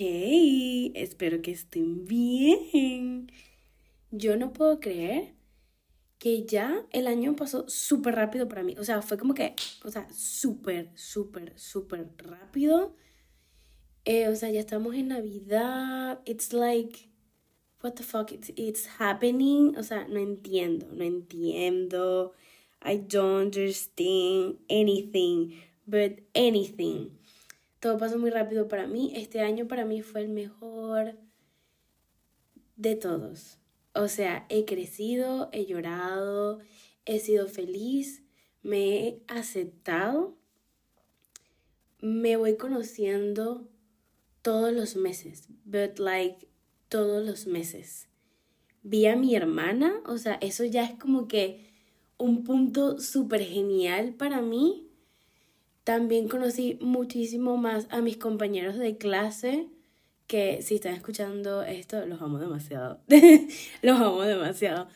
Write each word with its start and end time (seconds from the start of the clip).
espero 0.00 1.42
que 1.42 1.50
estén 1.50 2.06
bien. 2.06 3.30
Yo 4.10 4.36
no 4.36 4.52
puedo 4.52 4.80
creer 4.80 5.34
que 6.18 6.44
ya 6.44 6.86
el 6.92 7.06
año 7.06 7.36
pasó 7.36 7.68
súper 7.68 8.14
rápido 8.14 8.48
para 8.48 8.62
mí. 8.62 8.74
O 8.78 8.84
sea, 8.84 9.02
fue 9.02 9.18
como 9.18 9.34
que, 9.34 9.54
o 9.84 9.90
sea, 9.90 10.08
súper, 10.12 10.90
súper, 10.96 11.58
súper 11.58 12.10
rápido. 12.18 12.94
Eh, 14.04 14.28
o 14.28 14.34
sea, 14.34 14.50
ya 14.50 14.60
estamos 14.60 14.94
en 14.94 15.08
Navidad. 15.08 16.20
It's 16.24 16.52
like, 16.52 17.10
what 17.82 17.94
the 17.94 18.02
fuck, 18.02 18.32
it's, 18.32 18.52
it's 18.56 18.88
happening. 18.98 19.76
O 19.76 19.82
sea, 19.82 20.06
no 20.08 20.18
entiendo, 20.18 20.88
no 20.92 21.04
entiendo. 21.04 22.32
I 22.82 22.98
don't 22.98 23.46
understand 23.46 24.58
anything, 24.68 25.60
but 25.86 26.20
anything. 26.34 27.17
Todo 27.80 27.98
pasó 27.98 28.18
muy 28.18 28.30
rápido 28.30 28.68
para 28.68 28.86
mí. 28.86 29.12
Este 29.14 29.40
año 29.40 29.68
para 29.68 29.84
mí 29.84 30.02
fue 30.02 30.22
el 30.22 30.28
mejor 30.28 31.16
de 32.76 32.96
todos. 32.96 33.58
O 33.94 34.08
sea, 34.08 34.46
he 34.48 34.64
crecido, 34.64 35.48
he 35.52 35.66
llorado, 35.66 36.60
he 37.04 37.18
sido 37.18 37.48
feliz, 37.48 38.22
me 38.62 39.06
he 39.06 39.22
aceptado, 39.28 40.36
me 42.00 42.36
voy 42.36 42.56
conociendo 42.56 43.68
todos 44.42 44.72
los 44.72 44.94
meses, 44.96 45.48
but 45.64 45.98
like 45.98 46.48
todos 46.88 47.24
los 47.26 47.46
meses. 47.46 48.08
Vi 48.82 49.06
a 49.06 49.16
mi 49.16 49.34
hermana, 49.34 50.00
o 50.06 50.18
sea, 50.18 50.34
eso 50.40 50.64
ya 50.64 50.84
es 50.84 50.98
como 50.98 51.28
que 51.28 51.68
un 52.16 52.44
punto 52.44 52.98
súper 53.00 53.42
genial 53.42 54.14
para 54.14 54.40
mí. 54.40 54.87
También 55.88 56.28
conocí 56.28 56.76
muchísimo 56.82 57.56
más 57.56 57.86
a 57.88 58.02
mis 58.02 58.18
compañeros 58.18 58.76
de 58.76 58.98
clase 58.98 59.68
que 60.26 60.60
si 60.60 60.74
están 60.74 60.92
escuchando 60.92 61.62
esto, 61.62 62.04
los 62.04 62.20
amo 62.20 62.38
demasiado. 62.38 63.00
los 63.80 63.98
amo 63.98 64.20
demasiado. 64.20 64.88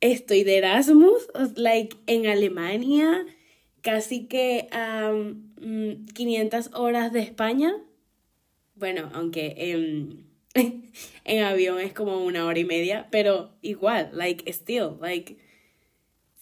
Estoy 0.00 0.42
de 0.42 0.56
Erasmus, 0.56 1.28
like 1.54 1.96
en 2.08 2.26
Alemania, 2.26 3.24
casi 3.82 4.26
que 4.26 4.66
a 4.72 5.12
500 6.12 6.70
mm, 6.70 6.74
horas 6.74 7.12
de 7.12 7.20
España. 7.20 7.76
Bueno, 8.74 9.10
aunque 9.14 9.54
en, 9.56 10.26
en 11.24 11.44
avión 11.44 11.78
es 11.78 11.92
como 11.92 12.24
una 12.24 12.46
hora 12.46 12.58
y 12.58 12.64
media, 12.64 13.06
pero 13.12 13.52
igual, 13.62 14.10
like, 14.12 14.52
still, 14.52 14.96
like, 15.00 15.36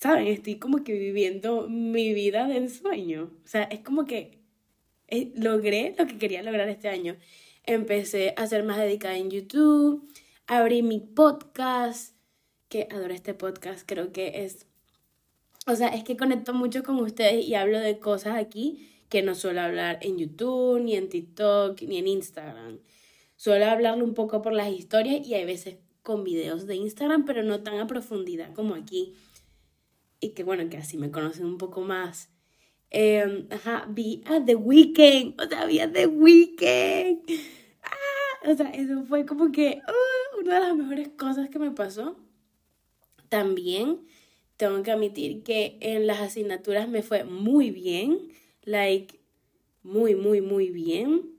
¿saben? 0.01 0.27
Estoy 0.27 0.57
como 0.57 0.83
que 0.83 0.95
viviendo 0.95 1.69
mi 1.69 2.15
vida 2.15 2.49
del 2.49 2.71
sueño. 2.71 3.31
O 3.45 3.49
sea, 3.49 3.65
es 3.65 3.81
como 3.81 4.07
que 4.07 4.39
eh, 5.09 5.33
logré 5.37 5.95
lo 5.99 6.07
que 6.07 6.19
quería 6.19 6.43
lograr 6.43 6.69
este 6.69 6.89
año 6.89 7.17
empecé 7.65 8.35
a 8.37 8.47
ser 8.47 8.65
más 8.65 8.79
dedicada 8.79 9.17
en 9.17 9.31
YouTube, 9.31 10.09
abrí 10.47 10.83
mi 10.83 11.01
podcast, 11.01 12.15
que 12.69 12.89
adoro 12.91 13.13
este 13.13 13.35
podcast, 13.35 13.87
creo 13.87 14.13
que 14.13 14.45
es, 14.45 14.67
o 15.67 15.75
sea, 15.75 15.89
es 15.89 16.05
que 16.05 16.17
conecto 16.17 16.55
mucho 16.55 16.83
con 16.83 16.97
ustedes 17.01 17.45
y 17.45 17.55
hablo 17.55 17.81
de 17.81 17.99
cosas 17.99 18.37
aquí 18.37 18.89
que 19.09 19.23
no 19.23 19.35
suelo 19.35 19.61
hablar 19.61 19.99
en 20.03 20.19
YouTube, 20.19 20.81
ni 20.81 20.95
en 20.95 21.09
TikTok, 21.09 21.83
ni 21.83 21.99
en 21.99 22.07
Instagram. 22.07 22.79
Suelo 23.37 23.67
hablarlo 23.67 24.05
un 24.05 24.15
poco 24.15 24.41
por 24.41 24.53
las 24.53 24.71
historias 24.71 25.27
y 25.27 25.35
hay 25.35 25.45
veces 25.45 25.79
con 26.03 26.23
videos 26.23 26.67
de 26.67 26.77
Instagram, 26.77 27.25
pero 27.25 27.43
no 27.43 27.63
tan 27.63 27.79
a 27.81 27.87
profundidad 27.87 28.53
como 28.55 28.75
aquí. 28.75 29.15
Y 30.21 30.31
que 30.31 30.45
bueno, 30.45 30.69
que 30.69 30.77
así 30.77 30.97
me 30.99 31.11
conocen 31.11 31.47
un 31.47 31.59
poco 31.59 31.81
más. 31.81 32.31
Eh, 32.91 33.47
ajá, 33.51 33.87
vi 33.89 34.23
a 34.27 34.45
The 34.45 34.57
Weeknd, 34.57 35.41
o 35.41 35.49
sea, 35.49 35.65
vi 35.65 35.81
a 35.81 35.91
The 35.91 36.07
Weeknd. 36.07 37.23
Ah, 37.83 38.51
o 38.51 38.55
sea, 38.55 38.71
eso 38.71 39.05
fue 39.05 39.25
como 39.25 39.51
que 39.53 39.81
uh, 39.87 40.41
una 40.41 40.55
de 40.55 40.61
las 40.61 40.77
mejores 40.77 41.09
cosas 41.11 41.49
que 41.49 41.59
me 41.59 41.71
pasó. 41.71 42.17
También 43.29 44.01
tengo 44.57 44.83
que 44.83 44.91
admitir 44.91 45.43
que 45.43 45.79
en 45.81 46.07
las 46.07 46.21
asignaturas 46.21 46.89
me 46.89 47.03
fue 47.03 47.25
muy 47.25 47.71
bien, 47.71 48.19
like, 48.65 49.21
muy, 49.83 50.15
muy, 50.15 50.41
muy 50.41 50.71
bien. 50.71 51.31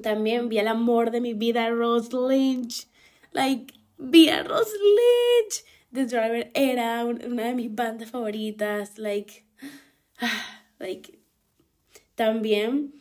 También 0.00 0.48
vi 0.48 0.58
el 0.58 0.68
amor 0.68 1.10
de 1.10 1.20
mi 1.20 1.34
vida, 1.34 1.68
Rose 1.68 2.08
Lynch. 2.16 2.88
Like, 3.32 3.74
vi 3.98 4.28
a 4.30 4.42
Rose 4.42 4.72
Lynch. 4.78 5.64
The 5.92 6.06
Driver 6.06 6.50
era 6.54 7.04
una 7.04 7.44
de 7.44 7.54
mis 7.54 7.74
bandas 7.74 8.10
favoritas. 8.10 8.98
Like, 8.98 9.44
like, 10.78 11.18
también 12.14 12.94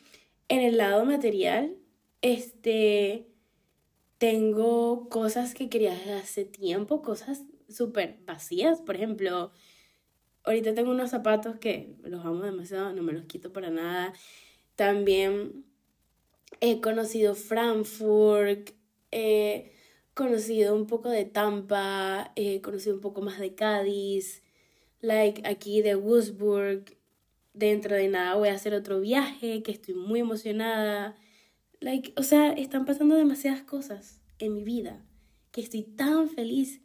en 0.50 0.62
el 0.62 0.78
lado 0.78 1.06
material, 1.06 1.78
este, 2.22 3.28
tengo 4.18 5.08
cosas 5.10 5.54
que 5.54 5.70
quería 5.70 5.94
hace 6.20 6.44
tiempo, 6.44 7.02
cosas 7.02 7.44
súper 7.70 8.20
vacías. 8.26 8.82
Por 8.82 8.98
ejemplo, 8.98 9.52
ahorita 10.44 10.74
tengo 10.74 10.92
unos 10.92 11.12
zapatos 11.12 11.58
que 11.60 11.96
los 12.04 12.26
amo 12.26 12.42
demasiado, 12.42 12.94
no 12.94 13.04
me 13.04 13.14
los 13.14 13.26
quito 13.26 13.54
para 13.54 13.70
nada. 13.70 14.14
También 14.76 15.66
he 16.60 16.82
conocido 16.82 17.36
Frankfurt, 17.36 18.72
he 19.12 19.72
conocido 20.14 20.76
un 20.76 20.88
poco 20.88 21.10
de 21.10 21.26
Tampa, 21.26 22.32
he 22.36 22.62
conocido 22.62 22.96
un 22.96 23.02
poco 23.02 23.22
más 23.22 23.40
de 23.40 23.56
Cádiz, 23.56 24.44
like 25.02 25.42
aquí 25.48 25.82
de 25.82 25.96
Wurzburg 25.96 26.98
dentro 27.54 27.96
de 27.96 28.08
nada 28.08 28.36
voy 28.36 28.50
a 28.50 28.54
hacer 28.54 28.74
otro 28.74 29.00
viaje, 29.00 29.64
que 29.64 29.72
estoy 29.72 29.94
muy 29.94 30.20
emocionada. 30.20 31.18
Like, 31.80 32.14
o 32.16 32.24
sea, 32.24 32.52
están 32.54 32.86
pasando 32.86 33.16
demasiadas 33.16 33.64
cosas 33.64 34.22
en 34.40 34.54
mi 34.54 34.64
vida, 34.64 35.04
que 35.52 35.62
estoy 35.62 35.84
tan 35.84 36.30
feliz 36.30 36.82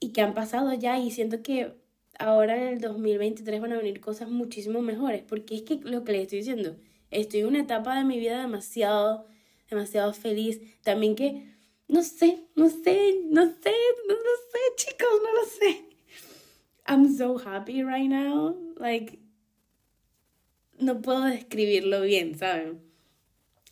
y 0.00 0.12
que 0.12 0.22
han 0.22 0.34
pasado 0.34 0.72
ya 0.74 0.98
y 0.98 1.10
siento 1.10 1.42
que 1.42 1.74
ahora 2.18 2.56
en 2.56 2.68
el 2.74 2.80
2023 2.80 3.60
van 3.60 3.72
a 3.72 3.78
venir 3.78 4.00
cosas 4.00 4.28
muchísimo 4.30 4.80
mejores, 4.82 5.22
porque 5.22 5.56
es 5.56 5.62
que 5.62 5.76
lo 5.76 6.04
que 6.04 6.12
les 6.12 6.22
estoy 6.22 6.38
diciendo, 6.38 6.76
estoy 7.10 7.40
en 7.40 7.46
una 7.46 7.60
etapa 7.60 7.96
de 7.96 8.04
mi 8.04 8.18
vida 8.18 8.40
demasiado, 8.40 9.26
demasiado 9.68 10.12
feliz. 10.12 10.60
También 10.82 11.16
que, 11.16 11.55
no 11.88 12.02
sé, 12.02 12.46
no 12.54 12.68
sé, 12.68 13.14
no 13.30 13.46
sé, 13.46 13.74
no, 14.08 14.14
no 14.14 14.34
sé, 14.50 14.58
chicos, 14.76 15.08
no 15.22 15.32
lo 15.34 15.44
sé. 15.46 15.84
I'm 16.88 17.16
so 17.16 17.38
happy 17.38 17.82
right 17.82 18.08
now. 18.08 18.56
Like, 18.76 19.18
no 20.78 21.00
puedo 21.00 21.24
describirlo 21.24 22.02
bien, 22.02 22.36
¿saben? 22.36 22.80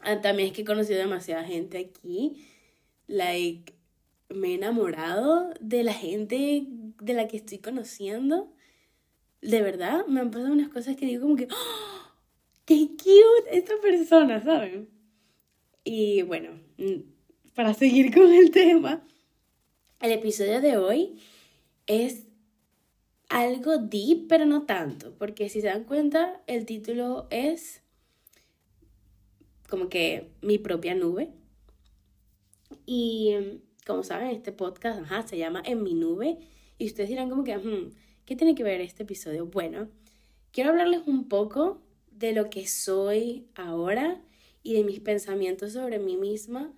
Ah, 0.01 0.21
también 0.21 0.49
es 0.49 0.55
que 0.55 0.63
he 0.63 0.65
conocido 0.65 0.99
demasiada 0.99 1.45
gente 1.45 1.79
aquí. 1.79 2.45
Like, 3.07 3.75
me 4.29 4.49
he 4.49 4.55
enamorado 4.55 5.53
de 5.61 5.83
la 5.83 5.95
gente 5.95 6.67
de 6.69 7.15
la 7.15 7.29
que 7.29 7.39
estoy 7.39 7.59
conociendo. 7.59 8.53
De 9.43 9.63
verdad, 9.63 10.07
me 10.07 10.21
han 10.21 10.31
pasado 10.31 10.53
unas 10.53 10.69
cosas 10.69 10.97
que 10.97 11.07
digo 11.07 11.23
como 11.23 11.37
que, 11.37 11.49
¡Oh! 11.51 12.13
¡qué 12.65 12.89
cute 12.89 13.57
esta 13.57 13.75
persona! 13.81 14.43
¿Saben? 14.43 14.89
Y 15.85 16.23
bueno, 16.23 16.61
mm, 16.79 17.14
para 17.55 17.75
seguir 17.75 18.13
con 18.13 18.33
el 18.33 18.51
tema, 18.51 19.03
el 20.01 20.13
episodio 20.13 20.61
de 20.61 20.77
hoy 20.77 21.19
es 21.87 22.25
algo 23.29 23.79
deep, 23.79 24.27
pero 24.29 24.45
no 24.45 24.67
tanto, 24.67 25.15
porque 25.19 25.49
si 25.49 25.61
se 25.61 25.69
dan 25.69 25.85
cuenta, 25.85 26.43
el 26.47 26.67
título 26.67 27.27
es 27.31 27.83
como 29.69 29.89
que 29.89 30.31
mi 30.43 30.59
propia 30.59 30.95
nube. 30.95 31.31
Y 32.87 33.35
como 33.87 34.03
saben, 34.03 34.29
este 34.29 34.53
podcast 34.53 35.01
se 35.29 35.39
llama 35.39 35.63
En 35.65 35.83
mi 35.83 35.95
nube. 35.95 36.39
Y 36.79 36.87
ustedes 36.87 37.09
dirán 37.09 37.31
como 37.31 37.45
que, 37.45 37.57
hmm, 37.57 37.93
¿qué 38.25 38.37
tiene 38.37 38.55
que 38.55 38.65
ver 38.65 38.81
este 38.81 39.05
episodio? 39.05 39.47
Bueno, 39.47 39.89
quiero 40.53 40.71
hablarles 40.71 41.03
un 41.07 41.29
poco 41.29 41.83
de 42.11 42.33
lo 42.33 42.51
que 42.51 42.67
soy 42.67 43.47
ahora 43.55 44.21
y 44.63 44.75
de 44.75 44.85
mis 44.85 45.01
pensamientos 45.01 45.73
sobre 45.73 45.99
mí 45.99 46.17
misma. 46.17 46.73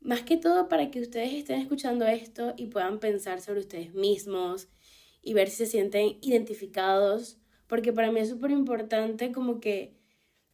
Más 0.00 0.22
que 0.22 0.38
todo 0.38 0.68
para 0.68 0.90
que 0.90 1.00
ustedes 1.00 1.34
estén 1.34 1.60
escuchando 1.60 2.06
esto 2.06 2.54
y 2.56 2.66
puedan 2.66 3.00
pensar 3.00 3.42
sobre 3.42 3.60
ustedes 3.60 3.92
mismos 3.92 4.68
y 5.22 5.34
ver 5.34 5.50
si 5.50 5.56
se 5.56 5.66
sienten 5.66 6.16
identificados, 6.22 7.38
porque 7.66 7.92
para 7.92 8.10
mí 8.10 8.20
es 8.20 8.30
súper 8.30 8.50
importante 8.50 9.30
como 9.30 9.60
que 9.60 9.94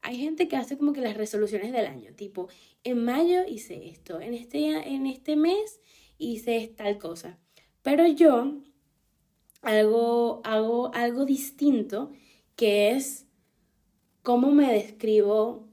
hay 0.02 0.18
gente 0.18 0.48
que 0.48 0.56
hace 0.56 0.76
como 0.76 0.92
que 0.92 1.00
las 1.00 1.16
resoluciones 1.16 1.72
del 1.72 1.86
año, 1.86 2.12
tipo, 2.14 2.48
en 2.82 3.04
mayo 3.04 3.44
hice 3.46 3.88
esto, 3.88 4.20
en 4.20 4.34
este, 4.34 4.66
en 4.68 5.06
este 5.06 5.36
mes 5.36 5.80
hice 6.18 6.72
tal 6.76 6.98
cosa, 6.98 7.38
pero 7.82 8.06
yo 8.06 8.60
hago, 9.62 10.40
hago 10.44 10.92
algo 10.92 11.24
distinto 11.24 12.10
que 12.56 12.90
es 12.90 13.26
cómo 14.22 14.50
me 14.50 14.72
describo 14.72 15.68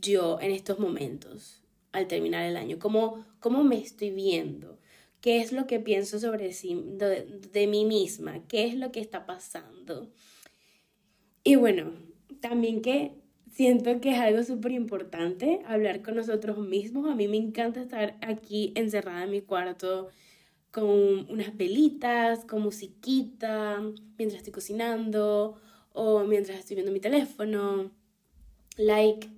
yo 0.00 0.40
en 0.40 0.50
estos 0.50 0.80
momentos 0.80 1.63
al 1.94 2.08
terminar 2.08 2.44
el 2.44 2.56
año, 2.56 2.78
cómo, 2.78 3.24
cómo 3.38 3.62
me 3.62 3.78
estoy 3.78 4.10
viendo, 4.10 4.78
qué 5.20 5.40
es 5.40 5.52
lo 5.52 5.66
que 5.68 5.78
pienso 5.78 6.18
sobre 6.18 6.52
sí, 6.52 6.74
de, 6.74 7.66
mí 7.68 7.84
misma, 7.84 8.46
qué 8.48 8.66
es 8.66 8.74
lo 8.74 8.90
que 8.90 9.00
está 9.00 9.26
pasando. 9.26 10.10
Y 11.44 11.54
bueno, 11.54 11.92
también 12.40 12.82
que 12.82 13.12
siento 13.52 14.00
que 14.00 14.10
es 14.10 14.18
algo 14.18 14.42
súper 14.42 14.72
importante 14.72 15.60
hablar 15.66 16.02
con 16.02 16.16
nosotros 16.16 16.58
mismos. 16.58 17.08
A 17.08 17.14
mí 17.14 17.28
me 17.28 17.36
encanta 17.36 17.80
estar 17.80 18.18
aquí 18.20 18.72
encerrada 18.74 19.22
en 19.22 19.30
mi 19.30 19.40
cuarto 19.40 20.08
con 20.72 21.30
unas 21.30 21.56
velitas, 21.56 22.44
con 22.44 22.62
musiquita, 22.62 23.80
mientras 24.18 24.38
estoy 24.38 24.52
cocinando 24.52 25.60
o 25.92 26.24
mientras 26.24 26.58
estoy 26.58 26.74
viendo 26.74 26.90
mi 26.90 26.98
teléfono. 26.98 27.92
Like, 28.76 29.28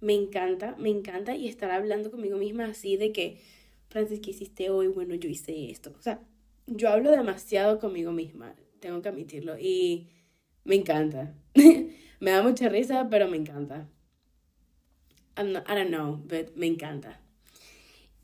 me 0.00 0.14
encanta, 0.14 0.76
me 0.78 0.88
encanta 0.88 1.34
y 1.34 1.48
estar 1.48 1.70
hablando 1.70 2.10
conmigo 2.10 2.38
misma 2.38 2.66
así 2.66 2.96
de 2.96 3.12
que, 3.12 3.40
Francis, 3.88 4.20
¿qué 4.20 4.30
hiciste 4.30 4.70
hoy? 4.70 4.88
Bueno, 4.88 5.14
yo 5.14 5.28
hice 5.28 5.70
esto. 5.70 5.92
O 5.98 6.02
sea, 6.02 6.20
yo 6.66 6.88
hablo 6.88 7.10
demasiado 7.10 7.78
conmigo 7.78 8.12
misma, 8.12 8.54
tengo 8.80 9.02
que 9.02 9.08
admitirlo, 9.08 9.58
y 9.58 10.08
me 10.64 10.76
encanta. 10.76 11.34
me 12.20 12.30
da 12.30 12.42
mucha 12.42 12.68
risa, 12.68 13.08
pero 13.10 13.28
me 13.28 13.36
encanta. 13.36 13.88
I 15.36 15.42
don't 15.42 15.88
know, 15.88 16.16
but 16.16 16.54
me 16.54 16.66
encanta. 16.66 17.20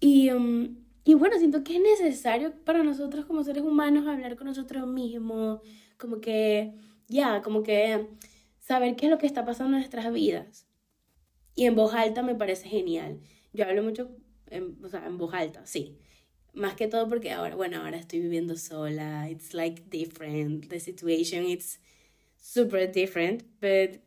Y, 0.01 0.31
um, 0.31 0.77
y 1.05 1.15
bueno, 1.15 1.39
siento 1.39 1.65
que 1.65 1.77
es 1.77 1.83
necesario 1.83 2.53
para 2.65 2.83
nosotros 2.83 3.25
como 3.25 3.43
seres 3.43 3.63
humanos 3.63 4.07
hablar 4.07 4.37
con 4.37 4.47
nosotros 4.47 4.87
mismos, 4.87 5.61
como 5.97 6.21
que, 6.21 6.75
ya, 7.09 7.41
como 7.43 7.63
que 7.63 8.07
saber 8.59 8.97
qué 8.97 9.07
es 9.07 9.11
lo 9.11 9.19
que 9.19 9.27
está 9.27 9.45
pasando 9.45 9.77
en 9.77 9.81
nuestras 9.81 10.13
vidas. 10.13 10.66
Y 11.57 11.65
en 11.65 11.75
voz 11.75 11.95
alta 11.95 12.23
me 12.23 12.35
parece 12.35 12.69
genial. 12.69 13.19
Yo 13.55 13.65
hablo 13.65 13.83
mucho, 13.83 14.11
en, 14.51 14.77
o 14.85 14.89
sea, 14.89 15.07
en 15.07 15.17
voz 15.17 15.33
alta, 15.35 15.65
sí. 15.67 15.97
Más 16.53 16.75
que 16.75 16.87
todo 16.87 17.09
porque 17.09 17.33
ahora, 17.33 17.57
bueno, 17.57 17.83
ahora 17.83 17.97
estoy 17.97 18.21
viviendo 18.21 18.57
sola. 18.57 19.29
It's 19.31 19.55
like 19.55 19.85
different. 19.91 20.69
The 20.69 20.79
situation, 20.79 21.45
it's 21.45 21.81
super 22.39 22.91
different. 22.91 23.43
But, 23.61 24.01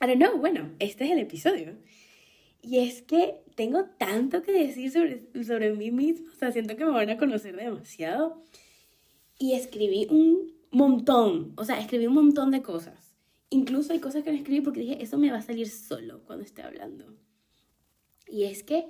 I 0.00 0.06
don't 0.06 0.18
know. 0.18 0.38
Bueno, 0.38 0.70
este 0.78 1.04
es 1.04 1.10
el 1.10 1.18
episodio. 1.18 1.76
Y 2.62 2.78
es 2.78 3.02
que 3.02 3.42
tengo 3.54 3.84
tanto 3.98 4.42
que 4.42 4.52
decir 4.52 4.90
sobre, 4.90 5.22
sobre 5.44 5.72
mí 5.72 5.90
misma. 5.90 6.30
O 6.32 6.36
sea, 6.36 6.50
siento 6.50 6.76
que 6.76 6.84
me 6.84 6.92
van 6.92 7.10
a 7.10 7.18
conocer 7.18 7.56
demasiado. 7.56 8.42
Y 9.38 9.52
escribí 9.52 10.06
un 10.10 10.54
montón. 10.70 11.52
O 11.56 11.64
sea, 11.64 11.78
escribí 11.78 12.06
un 12.06 12.14
montón 12.14 12.50
de 12.50 12.62
cosas. 12.62 13.09
Incluso 13.50 13.92
hay 13.92 13.98
cosas 13.98 14.22
que 14.22 14.30
no 14.30 14.38
escribí 14.38 14.60
porque 14.60 14.80
dije, 14.80 15.02
eso 15.02 15.18
me 15.18 15.30
va 15.30 15.38
a 15.38 15.42
salir 15.42 15.68
solo 15.68 16.22
cuando 16.24 16.44
esté 16.44 16.62
hablando. 16.62 17.16
Y 18.28 18.44
es 18.44 18.62
que 18.62 18.86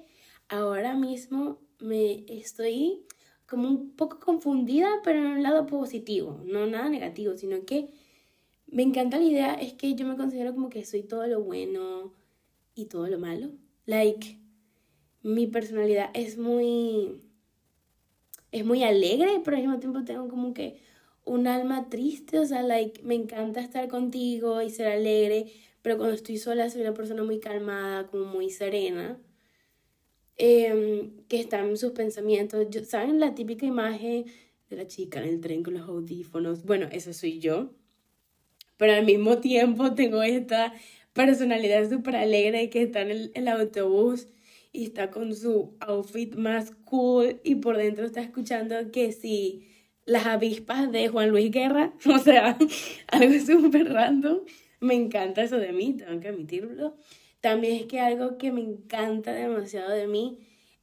ahora 0.49 0.95
mismo 0.95 1.59
me 1.79 2.25
estoy 2.29 3.07
como 3.47 3.69
un 3.69 3.97
poco 3.97 4.21
confundida, 4.21 4.89
pero 5.03 5.19
en 5.19 5.27
un 5.27 5.43
lado 5.43 5.67
positivo, 5.67 6.41
no 6.45 6.67
nada 6.67 6.89
negativo, 6.89 7.37
sino 7.37 7.65
que 7.65 7.93
me 8.67 8.83
encanta 8.83 9.19
la 9.19 9.25
idea, 9.25 9.55
es 9.55 9.73
que 9.73 9.95
yo 9.95 10.07
me 10.07 10.17
considero 10.17 10.55
como 10.55 10.71
que 10.71 10.85
soy 10.85 11.03
todo 11.03 11.27
lo 11.27 11.43
bueno 11.43 12.13
y 12.75 12.85
todo 12.85 13.09
lo 13.09 13.19
malo. 13.19 13.51
Like, 13.87 14.39
mi 15.23 15.47
personalidad 15.47 16.11
es 16.15 16.39
muy, 16.39 17.21
es 18.53 18.65
muy 18.65 18.85
alegre, 18.85 19.41
pero 19.45 19.57
al 19.57 19.63
mismo 19.63 19.81
tiempo 19.81 20.05
tengo 20.05 20.29
como 20.29 20.55
que 20.55 20.81
un 21.31 21.47
alma 21.47 21.89
triste, 21.89 22.39
o 22.41 22.45
sea, 22.45 22.63
like, 22.63 23.03
me 23.05 23.15
encanta 23.15 23.61
estar 23.61 23.89
contigo 23.89 24.63
y 24.63 24.71
ser 24.71 24.89
alegre, 24.89 25.47
pero 25.81 25.97
cuando 25.97 26.17
estoy 26.17 26.39
sola 26.39 26.69
soy 26.69 26.83
una 26.83 26.95
persona 26.95 27.23
muy 27.23 27.39
calmada, 27.39 28.09
como 28.09 28.25
muy 28.25 28.51
serena. 28.51 29.17
Em, 30.43 31.11
que 31.29 31.39
están 31.39 31.69
en 31.69 31.77
sus 31.77 31.93
pensamientos. 31.93 32.67
¿Saben 32.89 33.21
la 33.21 33.35
típica 33.35 33.67
imagen 33.67 34.25
de 34.71 34.77
la 34.77 34.87
chica 34.87 35.21
en 35.21 35.29
el 35.29 35.41
tren 35.41 35.63
con 35.63 35.75
los 35.75 35.87
audífonos? 35.89 36.65
Bueno, 36.65 36.89
eso 36.91 37.13
soy 37.13 37.39
yo. 37.39 37.71
Pero 38.79 38.95
al 38.95 39.05
mismo 39.05 39.39
tiempo 39.39 39.95
tengo 39.95 40.23
esta 40.23 40.73
personalidad 41.13 41.91
súper 41.91 42.17
alegre 42.17 42.71
que 42.71 42.83
está 42.83 43.03
en 43.03 43.31
el, 43.35 43.49
autobús 43.49 44.29
y 44.73 44.85
está 44.85 45.11
con 45.11 45.35
su 45.35 45.75
outfit 45.81 46.35
más 46.37 46.73
cool 46.87 47.41
y 47.45 47.57
por 47.57 47.77
dentro 47.77 48.07
está 48.07 48.23
escuchando 48.23 48.91
que 48.91 49.13
si 49.13 49.70
las 50.07 50.27
avispas 50.27 50.91
de 50.91 51.09
Juan 51.09 51.31
Luis 51.31 51.51
Guerra, 51.51 51.93
o 52.07 52.19
sea, 52.19 52.59
algo 53.09 53.45
súper 53.45 53.93
random. 53.93 54.41
Me 54.81 54.95
encanta 54.95 55.43
eso 55.43 55.59
de 55.59 55.73
mí, 55.73 55.95
tengo 55.95 56.21
que 56.21 56.29
admitirlo. 56.29 56.97
También 57.41 57.77
es 57.77 57.87
que 57.87 58.01
algo 58.01 58.39
que 58.39 58.53
me 58.53 58.61
encanta 58.61 59.33
demasiado 59.33 59.91
de 59.91 60.07
mí 60.07 60.39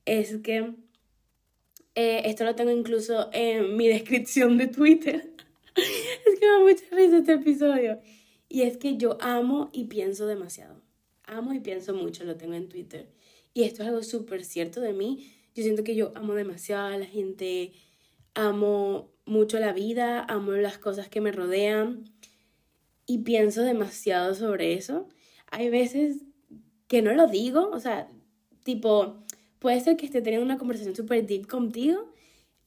es 0.06 0.38
que 0.38 0.74
eh, 1.96 2.22
esto 2.26 2.44
lo 2.44 2.56
tengo 2.56 2.72
incluso 2.72 3.30
en 3.34 3.76
mi 3.76 3.88
descripción 3.88 4.58
de 4.58 4.68
Twitter. 4.68 5.34
es 5.76 6.40
que 6.40 6.46
me 6.46 6.52
da 6.52 6.60
mucha 6.60 6.96
risa 6.96 7.18
este 7.18 7.34
episodio. 7.34 8.00
Y 8.50 8.62
es 8.62 8.78
que 8.78 8.98
yo 8.98 9.18
amo 9.20 9.70
y 9.74 9.86
pienso 9.86 10.26
demasiado. 10.26 10.82
Amo 11.24 11.54
y 11.54 11.60
pienso 11.60 11.94
mucho, 11.94 12.24
lo 12.24 12.38
tengo 12.38 12.54
en 12.54 12.70
Twitter. 12.70 13.10
Y 13.54 13.64
esto 13.64 13.82
es 13.82 13.90
algo 13.90 14.04
súper 14.04 14.46
cierto 14.46 14.80
de 14.80 14.94
mí. 14.94 15.34
Yo 15.56 15.64
siento 15.64 15.84
que 15.84 15.96
yo 15.96 16.12
amo 16.16 16.36
demasiado 16.36 16.88
a 16.88 16.98
la 16.98 17.06
gente, 17.06 17.74
amo 18.38 19.12
mucho 19.26 19.60
la 19.60 19.74
vida, 19.74 20.24
amo 20.24 20.52
las 20.52 20.78
cosas 20.78 21.10
que 21.10 21.22
me 21.22 21.32
rodean 21.32 22.06
y 23.06 23.20
pienso 23.20 23.64
demasiado 23.64 24.36
sobre 24.36 24.74
eso. 24.74 25.10
Hay 25.50 25.70
veces 25.70 26.24
que 26.88 27.02
no 27.02 27.14
lo 27.14 27.28
digo, 27.28 27.70
o 27.72 27.80
sea, 27.80 28.10
tipo, 28.64 29.24
puede 29.60 29.82
ser 29.82 29.98
que 29.98 30.06
esté 30.06 30.22
teniendo 30.22 30.46
una 30.46 30.60
conversación 30.60 30.96
súper 30.96 31.26
deep 31.26 31.48
contigo, 31.48 32.14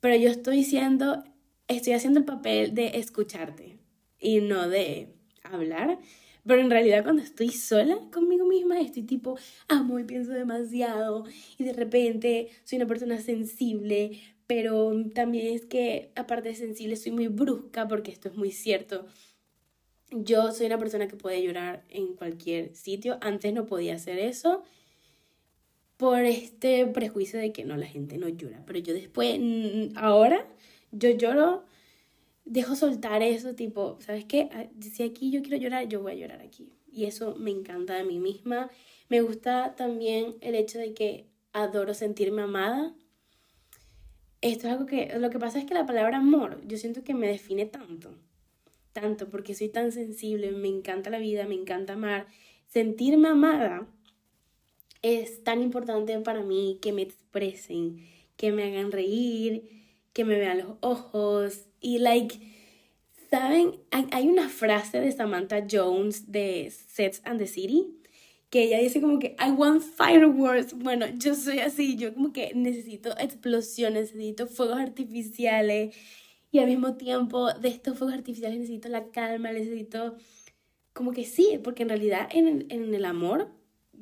pero 0.00 0.16
yo 0.16 0.28
estoy 0.28 0.64
siendo, 0.64 1.22
estoy 1.68 1.92
haciendo 1.92 2.18
el 2.18 2.26
papel 2.26 2.74
de 2.74 2.98
escucharte 2.98 3.78
y 4.18 4.40
no 4.40 4.68
de 4.68 5.14
hablar. 5.44 5.98
Pero 6.44 6.62
en 6.62 6.70
realidad 6.70 7.04
cuando 7.04 7.22
estoy 7.22 7.50
sola 7.50 7.96
conmigo 8.12 8.46
misma, 8.46 8.80
estoy 8.80 9.04
tipo, 9.04 9.38
amo 9.68 9.98
y 10.00 10.04
pienso 10.04 10.32
demasiado 10.32 11.26
y 11.58 11.64
de 11.64 11.74
repente 11.74 12.48
soy 12.64 12.78
una 12.78 12.88
persona 12.88 13.20
sensible, 13.20 14.20
pero 14.50 14.92
también 15.14 15.54
es 15.54 15.64
que 15.64 16.10
aparte 16.16 16.48
de 16.48 16.56
sensible 16.56 16.96
soy 16.96 17.12
muy 17.12 17.28
brusca 17.28 17.86
porque 17.86 18.10
esto 18.10 18.28
es 18.28 18.34
muy 18.34 18.50
cierto 18.50 19.06
yo 20.10 20.50
soy 20.52 20.66
una 20.66 20.78
persona 20.78 21.08
que 21.08 21.16
puede 21.16 21.42
llorar 21.42 21.84
en 21.88 22.14
cualquier 22.14 22.74
sitio. 22.74 23.18
Antes 23.20 23.52
no 23.52 23.66
podía 23.66 23.94
hacer 23.94 24.18
eso 24.18 24.64
por 25.96 26.20
este 26.24 26.86
prejuicio 26.86 27.38
de 27.38 27.52
que 27.52 27.64
no, 27.64 27.76
la 27.76 27.86
gente 27.86 28.18
no 28.18 28.28
llora. 28.28 28.62
Pero 28.66 28.78
yo 28.80 28.94
después, 28.94 29.38
ahora, 29.94 30.46
yo 30.90 31.10
lloro, 31.10 31.64
dejo 32.44 32.74
soltar 32.74 33.22
eso, 33.22 33.54
tipo, 33.54 33.98
¿sabes 34.00 34.24
qué? 34.24 34.48
Ah, 34.52 34.66
si 34.80 35.02
aquí 35.02 35.30
yo 35.30 35.42
quiero 35.42 35.58
llorar, 35.58 35.88
yo 35.88 36.00
voy 36.00 36.12
a 36.12 36.16
llorar 36.16 36.40
aquí. 36.40 36.72
Y 36.90 37.04
eso 37.04 37.36
me 37.36 37.50
encanta 37.50 37.94
de 37.94 38.04
mí 38.04 38.18
misma. 38.18 38.70
Me 39.08 39.20
gusta 39.20 39.76
también 39.76 40.34
el 40.40 40.54
hecho 40.54 40.78
de 40.78 40.94
que 40.94 41.26
adoro 41.52 41.94
sentirme 41.94 42.42
amada. 42.42 42.94
Esto 44.40 44.66
es 44.66 44.72
algo 44.72 44.86
que, 44.86 45.18
lo 45.18 45.30
que 45.30 45.38
pasa 45.38 45.58
es 45.58 45.64
que 45.66 45.74
la 45.74 45.86
palabra 45.86 46.18
amor, 46.18 46.60
yo 46.66 46.76
siento 46.78 47.04
que 47.04 47.14
me 47.14 47.28
define 47.28 47.66
tanto 47.66 48.14
tanto 48.92 49.28
porque 49.28 49.54
soy 49.54 49.68
tan 49.68 49.92
sensible, 49.92 50.50
me 50.50 50.68
encanta 50.68 51.10
la 51.10 51.18
vida, 51.18 51.46
me 51.46 51.54
encanta 51.54 51.94
amar. 51.94 52.26
Sentirme 52.66 53.28
amada 53.28 53.86
es 55.02 55.42
tan 55.44 55.62
importante 55.62 56.18
para 56.20 56.42
mí 56.42 56.78
que 56.82 56.92
me 56.92 57.02
expresen, 57.02 58.06
que 58.36 58.52
me 58.52 58.64
hagan 58.64 58.92
reír, 58.92 59.68
que 60.12 60.24
me 60.24 60.38
vean 60.38 60.58
los 60.58 60.76
ojos 60.80 61.66
y 61.80 61.98
like, 61.98 62.38
¿saben? 63.30 63.80
Hay, 63.90 64.28
una 64.28 64.48
frase 64.48 65.00
de 65.00 65.12
Samantha 65.12 65.66
Jones 65.70 66.30
de 66.30 66.70
Sets 66.70 67.22
and 67.24 67.38
the 67.38 67.46
City 67.46 67.99
que 68.50 68.64
ella 68.64 68.78
dice 68.78 69.00
como 69.00 69.18
que 69.18 69.36
I 69.38 69.50
want 69.52 69.82
fireworks. 69.82 70.74
Bueno, 70.74 71.06
yo 71.16 71.34
soy 71.34 71.60
así, 71.60 71.96
yo 71.96 72.14
como 72.14 72.32
que 72.32 72.52
necesito 72.54 73.16
explosiones, 73.18 74.14
necesito 74.14 74.46
fuegos 74.48 74.78
artificiales 74.78 75.96
y 76.50 76.58
al 76.58 76.66
mismo 76.66 76.96
tiempo 76.96 77.52
de 77.54 77.68
estos 77.68 77.96
fuegos 77.96 78.14
artificiales 78.14 78.58
necesito 78.58 78.88
la 78.88 79.10
calma, 79.10 79.52
necesito 79.52 80.16
como 80.92 81.12
que 81.12 81.24
sí, 81.24 81.60
porque 81.62 81.84
en 81.84 81.90
realidad 81.90 82.28
en 82.32 82.66
en 82.70 82.94
el 82.94 83.04
amor 83.04 83.52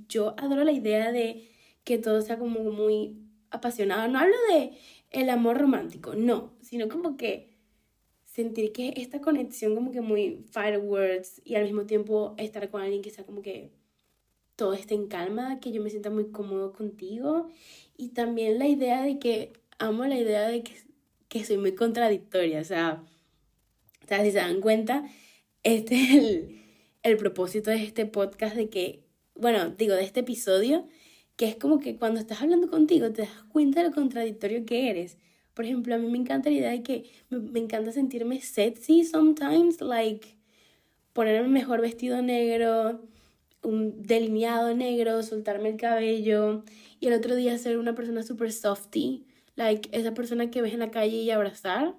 yo 0.08 0.34
adoro 0.38 0.64
la 0.64 0.72
idea 0.72 1.12
de 1.12 1.48
que 1.84 1.98
todo 1.98 2.22
sea 2.22 2.38
como 2.38 2.60
muy 2.64 3.16
apasionado. 3.50 4.08
No 4.08 4.18
hablo 4.18 4.36
de 4.50 4.72
el 5.10 5.30
amor 5.30 5.58
romántico, 5.58 6.14
no, 6.14 6.54
sino 6.60 6.88
como 6.88 7.16
que 7.16 7.50
sentir 8.24 8.72
que 8.72 8.94
esta 8.96 9.20
conexión 9.20 9.74
como 9.74 9.90
que 9.90 10.00
muy 10.00 10.44
fireworks 10.52 11.40
y 11.44 11.56
al 11.56 11.64
mismo 11.64 11.86
tiempo 11.86 12.34
estar 12.38 12.70
con 12.70 12.82
alguien 12.82 13.02
que 13.02 13.10
sea 13.10 13.24
como 13.24 13.42
que 13.42 13.72
todo 14.58 14.72
esté 14.74 14.94
en 14.94 15.06
calma, 15.06 15.60
que 15.60 15.70
yo 15.70 15.80
me 15.80 15.88
sienta 15.88 16.10
muy 16.10 16.32
cómodo 16.32 16.72
contigo 16.72 17.48
y 17.96 18.08
también 18.08 18.58
la 18.58 18.66
idea 18.66 19.02
de 19.02 19.20
que 19.20 19.52
amo 19.78 20.04
la 20.04 20.18
idea 20.18 20.48
de 20.48 20.64
que 20.64 20.72
que 21.28 21.44
soy 21.44 21.58
muy 21.58 21.74
contradictoria, 21.74 22.60
o 22.60 22.64
sea, 22.64 23.04
o 24.04 24.08
sea 24.08 24.24
si 24.24 24.30
se 24.32 24.38
dan 24.38 24.60
cuenta, 24.60 25.04
este 25.62 25.94
es 25.94 26.10
el, 26.14 26.60
el 27.02 27.16
propósito 27.16 27.70
de 27.70 27.84
este 27.84 28.06
podcast 28.06 28.56
de 28.56 28.68
que, 28.68 29.04
bueno, 29.34 29.70
digo, 29.70 29.94
de 29.94 30.04
este 30.04 30.20
episodio, 30.20 30.88
que 31.36 31.46
es 31.46 31.56
como 31.56 31.78
que 31.78 31.96
cuando 31.96 32.20
estás 32.20 32.42
hablando 32.42 32.68
contigo 32.68 33.12
te 33.12 33.22
das 33.22 33.44
cuenta 33.52 33.82
de 33.82 33.90
lo 33.90 33.94
contradictorio 33.94 34.64
que 34.64 34.90
eres. 34.90 35.18
Por 35.54 35.66
ejemplo, 35.66 35.94
a 35.94 35.98
mí 35.98 36.08
me 36.08 36.18
encanta 36.18 36.50
la 36.50 36.56
idea 36.56 36.70
de 36.70 36.82
que 36.82 37.10
me, 37.30 37.38
me 37.38 37.60
encanta 37.60 37.92
sentirme 37.92 38.40
sexy 38.40 39.04
sometimes, 39.04 39.80
like 39.80 40.36
ponerme 41.12 41.48
mejor 41.48 41.80
vestido 41.80 42.22
negro, 42.22 43.00
un 43.62 44.02
delineado 44.02 44.74
negro, 44.74 45.22
soltarme 45.22 45.70
el 45.70 45.76
cabello 45.76 46.64
y 47.00 47.08
el 47.08 47.14
otro 47.14 47.34
día 47.34 47.56
ser 47.58 47.78
una 47.78 47.94
persona 47.94 48.22
súper 48.22 48.52
softy, 48.52 49.26
like 49.56 49.88
esa 49.92 50.14
persona 50.14 50.50
que 50.50 50.62
ves 50.62 50.72
en 50.72 50.80
la 50.80 50.90
calle 50.90 51.16
y 51.16 51.30
abrazar, 51.30 51.96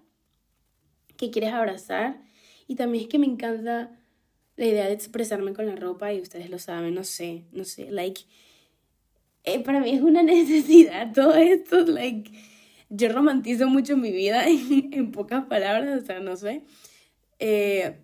que 1.18 1.32
quieres 1.32 1.54
abrazar. 1.54 2.22
Y 2.68 2.76
también 2.76 3.04
es 3.04 3.10
que 3.10 3.20
me 3.20 3.26
encanta 3.26 4.00
la 4.56 4.66
idea 4.66 4.86
de 4.88 4.94
expresarme 4.94 5.54
con 5.54 5.66
la 5.66 5.76
ropa 5.76 6.14
y 6.14 6.22
ustedes 6.22 6.50
lo 6.50 6.60
saben, 6.60 6.94
no 6.94 7.04
sé, 7.04 7.46
no 7.52 7.64
sé, 7.64 7.92
like, 7.92 8.22
eh, 9.44 9.60
para 9.64 9.80
mí 9.80 9.92
es 9.92 10.02
una 10.02 10.22
necesidad 10.24 11.14
todo 11.14 11.36
esto, 11.36 11.86
like, 11.86 12.32
yo 12.90 13.10
romantizo 13.10 13.68
mucho 13.68 13.98
mi 13.98 14.12
vida 14.12 14.46
en, 14.48 15.12
pocas 15.12 15.46
palabras, 15.46 16.04
o 16.04 16.06
sea, 16.06 16.20
no 16.20 16.36
sé. 16.36 16.64
Eh, 17.40 17.96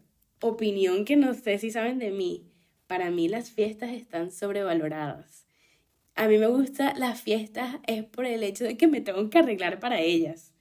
opinión 0.42 1.06
que 1.06 1.16
no 1.16 1.34
sé 1.34 1.58
si 1.58 1.72
saben 1.72 2.00
de 2.00 2.12
mí. 2.12 2.45
Para 2.88 3.10
mí 3.10 3.28
las 3.28 3.50
fiestas 3.50 3.92
están 3.92 4.32
sobrevaloradas. 4.32 5.48
A 6.16 6.28
mí 6.28 6.38
me 6.38 6.48
gustan 6.48 7.00
las 7.00 7.22
fiestas 7.22 7.78
es 7.88 8.04
por 8.06 8.26
el 8.26 8.44
hecho 8.44 8.64
de 8.64 8.78
que 8.78 8.88
me 8.88 9.02
tengo 9.02 9.30
que 9.30 9.40
arreglar 9.40 9.80
para 9.80 10.00
ellas. 10.00 10.54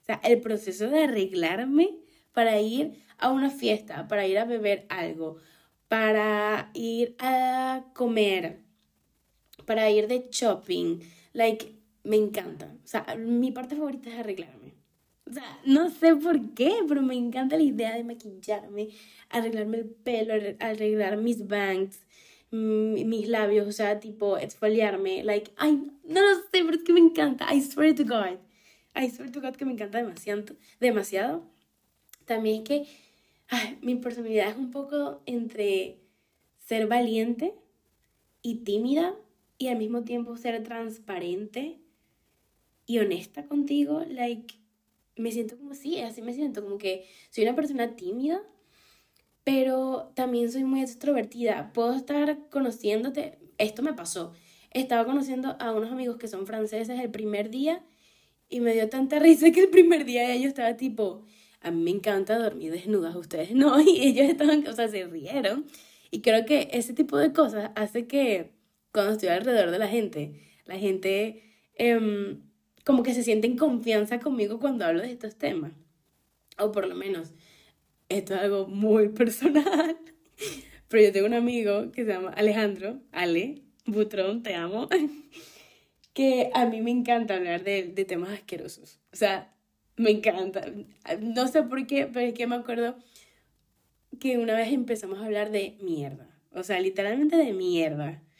O 0.00 0.04
sea, 0.04 0.20
el 0.24 0.40
proceso 0.40 0.88
de 0.88 1.04
arreglarme 1.04 1.98
para 2.32 2.60
ir 2.60 3.02
a 3.18 3.30
una 3.30 3.50
fiesta, 3.50 4.08
para 4.08 4.26
ir 4.26 4.38
a 4.38 4.44
beber 4.44 4.86
algo, 4.88 5.36
para 5.88 6.70
ir 6.72 7.14
a 7.18 7.84
comer, 7.94 8.60
para 9.66 9.90
ir 9.90 10.08
de 10.08 10.28
shopping, 10.30 11.00
like, 11.32 11.74
me 12.04 12.16
encanta. 12.16 12.74
O 12.82 12.86
sea, 12.86 13.04
mi 13.16 13.52
parte 13.52 13.76
favorita 13.76 14.08
es 14.08 14.18
arreglarme. 14.18 14.61
O 15.32 15.34
sea, 15.34 15.60
no 15.64 15.88
sé 15.88 16.14
por 16.14 16.52
qué, 16.52 16.74
pero 16.86 17.00
me 17.00 17.14
encanta 17.14 17.56
la 17.56 17.62
idea 17.62 17.96
de 17.96 18.04
maquillarme, 18.04 18.90
arreglarme 19.30 19.78
el 19.78 19.86
pelo, 19.86 20.34
arreglar 20.60 21.16
mis 21.16 21.48
bangs, 21.48 22.02
mis 22.50 23.28
labios, 23.28 23.66
o 23.66 23.72
sea, 23.72 23.98
tipo 23.98 24.36
exfoliarme. 24.36 25.24
Like, 25.24 25.52
ay, 25.56 25.90
no 26.04 26.20
lo 26.20 26.34
sé, 26.34 26.62
pero 26.66 26.72
es 26.72 26.82
que 26.82 26.92
me 26.92 27.00
encanta. 27.00 27.46
I 27.50 27.62
swear 27.62 27.94
to 27.94 28.04
God. 28.04 28.40
I 28.94 29.08
swear 29.08 29.30
to 29.32 29.40
God 29.40 29.56
que 29.56 29.64
me 29.64 29.72
encanta 29.72 29.96
demasiado. 29.96 30.44
demasiado. 30.80 31.44
También 32.26 32.58
es 32.58 32.68
que 32.68 32.86
mi 33.80 33.94
personalidad 33.94 34.50
es 34.50 34.56
un 34.56 34.70
poco 34.70 35.22
entre 35.24 35.98
ser 36.58 36.88
valiente 36.88 37.54
y 38.42 38.56
tímida 38.56 39.14
y 39.56 39.68
al 39.68 39.78
mismo 39.78 40.02
tiempo 40.02 40.36
ser 40.36 40.62
transparente 40.62 41.78
y 42.84 42.98
honesta 42.98 43.46
contigo. 43.46 44.04
Like, 44.06 44.61
me 45.16 45.30
siento 45.30 45.56
como 45.56 45.74
sí, 45.74 46.00
así 46.00 46.22
me 46.22 46.32
siento, 46.32 46.62
como 46.62 46.78
que 46.78 47.06
soy 47.30 47.44
una 47.44 47.54
persona 47.54 47.96
tímida, 47.96 48.42
pero 49.44 50.12
también 50.14 50.50
soy 50.50 50.64
muy 50.64 50.80
extrovertida. 50.80 51.72
Puedo 51.72 51.94
estar 51.94 52.48
conociéndote, 52.48 53.38
esto 53.58 53.82
me 53.82 53.92
pasó. 53.92 54.32
Estaba 54.70 55.04
conociendo 55.04 55.56
a 55.58 55.72
unos 55.72 55.90
amigos 55.90 56.16
que 56.16 56.28
son 56.28 56.46
franceses 56.46 56.98
el 56.98 57.10
primer 57.10 57.50
día 57.50 57.84
y 58.48 58.60
me 58.60 58.72
dio 58.72 58.88
tanta 58.88 59.18
risa 59.20 59.50
que 59.50 59.60
el 59.60 59.70
primer 59.70 60.04
día 60.04 60.32
ellos 60.32 60.48
estaba 60.48 60.76
tipo, 60.76 61.24
a 61.60 61.70
mí 61.70 61.82
me 61.82 61.90
encanta 61.90 62.38
dormir 62.38 62.72
desnudas, 62.72 63.14
ustedes 63.14 63.54
no, 63.54 63.80
y 63.82 64.00
ellos 64.02 64.28
estaban, 64.28 64.66
o 64.66 64.72
sea, 64.72 64.88
se 64.88 65.06
rieron. 65.06 65.66
Y 66.10 66.20
creo 66.20 66.44
que 66.44 66.68
ese 66.72 66.92
tipo 66.92 67.16
de 67.16 67.32
cosas 67.32 67.70
hace 67.74 68.06
que 68.06 68.52
cuando 68.92 69.12
estoy 69.12 69.30
alrededor 69.30 69.70
de 69.70 69.78
la 69.78 69.88
gente, 69.88 70.42
la 70.66 70.78
gente 70.78 71.42
eh, 71.74 72.38
como 72.84 73.02
que 73.02 73.14
se 73.14 73.22
siente 73.22 73.46
en 73.46 73.56
confianza 73.56 74.20
conmigo 74.20 74.58
cuando 74.58 74.84
hablo 74.84 75.02
de 75.02 75.12
estos 75.12 75.36
temas. 75.36 75.72
O 76.58 76.72
por 76.72 76.86
lo 76.86 76.94
menos, 76.94 77.32
esto 78.08 78.34
es 78.34 78.40
algo 78.40 78.66
muy 78.66 79.08
personal. 79.20 79.96
Pero 80.88 81.04
yo 81.04 81.12
tengo 81.12 81.26
un 81.26 81.34
amigo 81.34 81.90
que 81.92 82.04
se 82.04 82.12
llama 82.12 82.30
Alejandro, 82.30 83.00
Ale, 83.12 83.62
Butrón, 83.86 84.42
te 84.42 84.54
amo, 84.54 84.88
que 86.12 86.50
a 86.54 86.66
mí 86.66 86.82
me 86.82 86.90
encanta 86.90 87.36
hablar 87.36 87.64
de, 87.64 87.84
de 87.84 88.04
temas 88.04 88.30
asquerosos. 88.30 89.00
O 89.12 89.16
sea, 89.16 89.52
me 89.96 90.10
encanta. 90.10 90.64
No 91.20 91.48
sé 91.48 91.62
por 91.62 91.86
qué, 91.86 92.06
pero 92.06 92.26
es 92.26 92.34
que 92.34 92.46
me 92.46 92.56
acuerdo 92.56 92.96
que 94.20 94.38
una 94.38 94.54
vez 94.54 94.72
empezamos 94.72 95.18
a 95.18 95.24
hablar 95.24 95.50
de 95.50 95.76
mierda. 95.80 96.28
O 96.52 96.62
sea, 96.62 96.80
literalmente 96.80 97.36
de 97.36 97.52
mierda. 97.52 98.22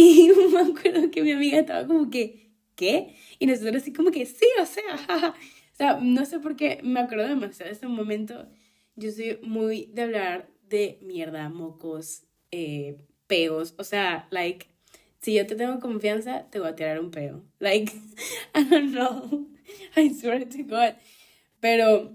Y 0.00 0.30
me 0.52 0.60
acuerdo 0.60 1.10
que 1.10 1.22
mi 1.22 1.32
amiga 1.32 1.58
estaba 1.58 1.84
como 1.84 2.08
que, 2.08 2.47
¿qué? 2.78 3.16
Y 3.40 3.46
nosotros 3.46 3.82
así 3.82 3.92
como 3.92 4.10
que, 4.10 4.24
sí, 4.24 4.46
o 4.62 4.64
sea, 4.64 5.34
o 5.74 5.76
sea, 5.76 5.98
no 6.00 6.24
sé 6.24 6.38
por 6.38 6.56
qué, 6.56 6.80
me 6.82 7.00
acuerdo 7.00 7.28
demasiado 7.28 7.68
de 7.68 7.76
ese 7.76 7.88
momento. 7.88 8.48
Yo 8.94 9.10
soy 9.10 9.38
muy 9.42 9.86
de 9.92 10.02
hablar 10.02 10.48
de 10.68 10.98
mierda, 11.02 11.48
mocos, 11.50 12.22
eh, 12.50 12.96
peos, 13.26 13.74
o 13.78 13.84
sea, 13.84 14.28
like, 14.30 14.66
si 15.20 15.34
yo 15.34 15.46
te 15.46 15.56
tengo 15.56 15.80
confianza, 15.80 16.48
te 16.50 16.60
voy 16.60 16.68
a 16.68 16.76
tirar 16.76 17.00
un 17.00 17.10
peo. 17.10 17.44
Like, 17.58 17.92
I 18.54 18.64
don't 18.64 18.92
know, 18.92 19.48
I 19.96 20.14
swear 20.14 20.48
to 20.48 20.64
God. 20.64 20.94
Pero, 21.60 22.12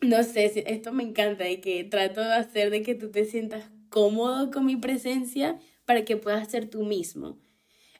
no 0.00 0.22
sé, 0.22 0.50
esto 0.66 0.92
me 0.92 1.02
encanta 1.02 1.48
y 1.50 1.58
que 1.58 1.84
trato 1.84 2.22
de 2.22 2.32
hacer 2.32 2.70
de 2.70 2.82
que 2.82 2.94
tú 2.94 3.10
te 3.10 3.26
sientas 3.26 3.64
cómodo 3.90 4.50
con 4.50 4.64
mi 4.64 4.76
presencia 4.76 5.60
para 5.84 6.06
que 6.06 6.16
puedas 6.16 6.50
ser 6.50 6.70
tú 6.70 6.84
mismo. 6.84 7.38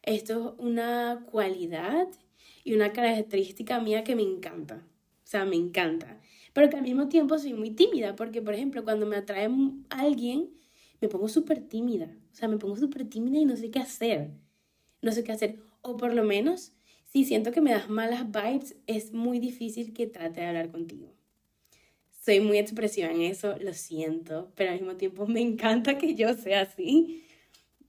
Esto 0.03 0.55
es 0.59 0.65
una 0.65 1.27
cualidad 1.31 2.09
y 2.65 2.75
una 2.75 2.93
característica 2.93 3.81
mía 3.81 4.03
que 4.03 4.17
me 4.17 4.23
encanta. 4.23 4.87
O 5.25 5.27
sea, 5.27 5.45
me 5.45 5.57
encanta. 5.57 6.21
Pero 6.53 6.71
que 6.71 6.77
al 6.77 6.83
mismo 6.83 7.09
tiempo 7.09 7.39
soy 7.39 7.53
muy 7.53 7.71
tímida, 7.71 8.17
porque 8.17 8.43
por 8.43 8.55
ejemplo, 8.55 8.83
cuando 8.83 9.07
me 9.07 9.17
atrae 9.17 9.49
alguien, 9.91 10.51
me 11.01 11.09
pongo 11.09 11.29
súper 11.29 11.61
tímida. 11.61 12.17
O 12.33 12.35
sea, 12.35 12.49
me 12.49 12.59
pongo 12.59 12.77
súper 12.77 13.09
tímida 13.09 13.39
y 13.39 13.45
no 13.45 13.57
sé 13.57 13.71
qué 13.71 13.79
hacer. 13.79 14.31
No 15.03 15.13
sé 15.13 15.23
qué 15.23 15.33
hacer. 15.33 15.59
O 15.83 15.97
por 15.97 16.15
lo 16.15 16.25
menos, 16.25 16.73
si 17.07 17.25
siento 17.25 17.53
que 17.53 17.61
me 17.61 17.73
das 17.73 17.91
malas 17.91 18.27
vibes, 18.31 18.77
es 18.87 19.13
muy 19.13 19.39
difícil 19.39 19.93
que 19.93 20.07
trate 20.07 20.41
de 20.41 20.47
hablar 20.47 20.71
contigo. 20.71 21.13
Soy 22.25 22.41
muy 22.41 22.59
expresiva 22.59 23.11
en 23.11 23.23
eso, 23.23 23.57
lo 23.59 23.73
siento, 23.75 24.53
pero 24.55 24.71
al 24.73 24.79
mismo 24.79 24.97
tiempo 24.97 25.27
me 25.27 25.41
encanta 25.41 25.99
que 25.99 26.15
yo 26.15 26.35
sea 26.35 26.63
así. 26.63 27.25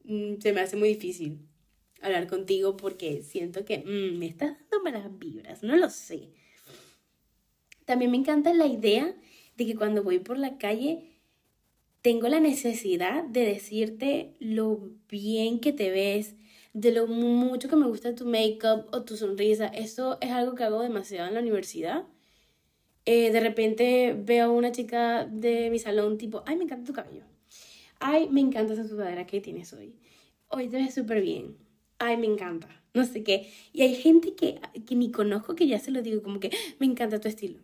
Mm, 0.04 0.40
se 0.40 0.54
me 0.54 0.62
hace 0.62 0.76
muy 0.78 0.90
difícil 0.90 1.51
hablar 2.02 2.28
contigo 2.28 2.78
porque 2.78 3.22
siento 3.24 3.66
que 3.66 3.80
mm, 3.80 4.18
me 4.18 4.26
estás 4.26 4.58
dando 4.60 4.84
malas 4.84 5.20
vibras, 5.20 5.64
no 5.64 5.76
lo 5.76 5.90
sé. 5.90 6.30
También 7.86 8.12
me 8.12 8.18
encanta 8.18 8.54
la 8.54 8.68
idea 8.68 9.16
de 9.58 9.66
que 9.66 9.76
cuando 9.76 10.04
voy 10.04 10.20
por 10.20 10.38
la 10.38 10.58
calle 10.58 11.20
tengo 12.02 12.28
la 12.28 12.40
necesidad 12.40 13.24
de 13.24 13.46
decirte 13.46 14.36
lo 14.40 14.90
bien 15.10 15.60
que 15.60 15.72
te 15.72 15.92
ves, 15.92 16.36
de 16.74 16.92
lo 16.92 17.06
mucho 17.08 17.70
que 17.70 17.76
me 17.76 17.88
gusta 17.88 18.16
tu 18.16 18.26
make-up 18.26 18.88
o 18.92 19.04
tu 19.04 19.18
sonrisa. 19.18 19.68
Eso 19.68 20.18
es 20.22 20.32
algo 20.32 20.56
que 20.56 20.64
hago 20.64 20.82
demasiado 20.82 21.28
en 21.28 21.36
la 21.36 21.42
universidad. 21.42 22.06
Eh, 23.06 23.32
de 23.32 23.40
repente 23.40 24.16
veo 24.18 24.46
a 24.46 24.52
una 24.52 24.72
chica 24.72 25.26
de 25.26 25.70
mi 25.70 25.80
salón 25.80 26.18
tipo, 26.18 26.44
ay, 26.46 26.56
me 26.56 26.64
encanta 26.64 26.86
tu 26.86 26.94
cabello. 26.94 27.26
Ay, 28.00 28.30
me 28.30 28.42
encanta 28.42 28.74
esa 28.74 28.88
sudadera 28.88 29.28
que 29.28 29.42
tienes 29.42 29.74
hoy. 29.74 29.96
Hoy 30.48 30.70
te 30.70 30.78
ves 30.78 30.94
súper 30.94 31.22
bien 31.22 31.56
ay, 32.02 32.18
me 32.18 32.26
encanta, 32.26 32.68
no 32.94 33.06
sé 33.06 33.24
qué. 33.24 33.52
Y 33.72 33.84
hay 33.84 33.96
gente 33.96 34.36
que, 34.36 34.60
que 34.86 34.96
ni 34.96 35.12
conozco 35.12 35.56
que 35.56 35.68
ya 35.68 35.80
se 35.80 35.92
lo 35.92 36.02
digo, 36.02 36.22
como 36.24 36.40
que 36.40 36.52
me 36.80 36.88
encanta 36.88 37.20
tu 37.20 37.28
estilo. 37.28 37.60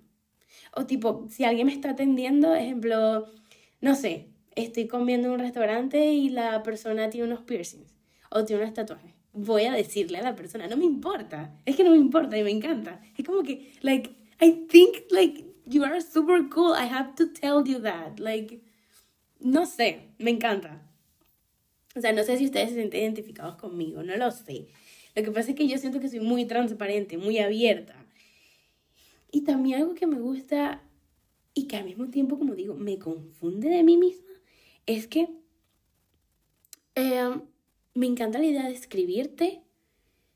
O 0.75 0.85
tipo, 0.85 1.25
si 1.29 1.43
alguien 1.43 1.67
me 1.67 1.73
está 1.73 1.91
atendiendo, 1.91 2.53
ejemplo, 2.53 3.25
no 3.81 3.95
sé, 3.95 4.27
estoy 4.55 4.87
comiendo 4.87 5.27
en 5.27 5.33
un 5.33 5.39
restaurante 5.39 6.13
y 6.13 6.29
la 6.29 6.61
persona 6.61 7.09
tiene 7.09 7.27
unos 7.27 7.41
piercings 7.41 7.95
o 8.29 8.45
tiene 8.45 8.61
unos 8.61 8.75
tatuajes. 8.75 9.13
Voy 9.33 9.65
a 9.65 9.71
decirle 9.71 10.19
a 10.19 10.23
la 10.23 10.35
persona, 10.35 10.67
no 10.67 10.77
me 10.77 10.85
importa, 10.85 11.59
es 11.65 11.75
que 11.75 11.83
no 11.83 11.91
me 11.91 11.97
importa 11.97 12.37
y 12.37 12.43
me 12.43 12.51
encanta. 12.51 13.01
Es 13.17 13.25
como 13.25 13.41
que, 13.43 13.73
like, 13.81 14.11
I 14.39 14.67
think, 14.69 15.11
like, 15.11 15.45
you 15.65 15.83
are 15.83 15.99
super 15.99 16.47
cool, 16.49 16.73
I 16.75 16.87
have 16.87 17.15
to 17.15 17.27
tell 17.27 17.63
you 17.65 17.81
that. 17.81 18.19
Like, 18.19 18.61
no 19.39 19.65
sé, 19.65 20.11
me 20.19 20.31
encanta. 20.31 20.86
O 21.97 22.01
sea, 22.01 22.13
no 22.13 22.23
sé 22.23 22.37
si 22.37 22.45
ustedes 22.45 22.69
se 22.69 22.75
sienten 22.75 23.01
identificados 23.01 23.55
conmigo, 23.55 24.03
no 24.03 24.15
lo 24.17 24.29
sé. 24.31 24.67
Lo 25.15 25.23
que 25.23 25.31
pasa 25.31 25.49
es 25.49 25.55
que 25.55 25.67
yo 25.67 25.79
siento 25.79 25.99
que 25.99 26.09
soy 26.09 26.19
muy 26.19 26.45
transparente, 26.45 27.17
muy 27.17 27.39
abierta. 27.39 27.95
Y 29.31 29.41
también 29.41 29.81
algo 29.81 29.95
que 29.95 30.05
me 30.05 30.19
gusta 30.19 30.83
y 31.55 31.67
que 31.67 31.75
al 31.75 31.85
mismo 31.85 32.09
tiempo, 32.09 32.37
como 32.37 32.53
digo, 32.53 32.75
me 32.75 32.99
confunde 32.99 33.69
de 33.69 33.83
mí 33.83 33.97
misma, 33.97 34.31
es 34.85 35.07
que 35.07 35.27
em, 36.93 37.41
me 37.95 38.05
encanta 38.05 38.37
la 38.37 38.45
idea 38.45 38.67
de 38.67 38.73
escribirte 38.73 39.63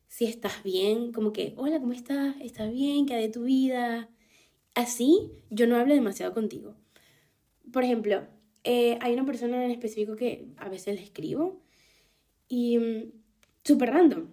si 0.07 0.25
estás 0.25 0.63
bien, 0.63 1.13
como 1.13 1.31
que, 1.31 1.53
hola, 1.57 1.79
¿cómo 1.79 1.93
estás? 1.93 2.35
¿Estás 2.41 2.71
bien? 2.71 3.05
¿Qué 3.05 3.13
hay 3.13 3.27
de 3.27 3.33
tu 3.33 3.43
vida? 3.43 4.09
Así 4.73 5.31
yo 5.51 5.67
no 5.67 5.75
hablo 5.75 5.93
demasiado 5.93 6.33
contigo. 6.33 6.75
Por 7.71 7.83
ejemplo, 7.83 8.27
eh, 8.63 8.97
hay 9.01 9.13
una 9.13 9.25
persona 9.25 9.63
en 9.63 9.71
específico 9.71 10.15
que 10.15 10.47
a 10.57 10.69
veces 10.69 10.95
le 10.95 11.03
escribo 11.03 11.61
y 12.47 12.77
mm, 12.77 13.11
súper 13.63 13.91
random. 13.91 14.27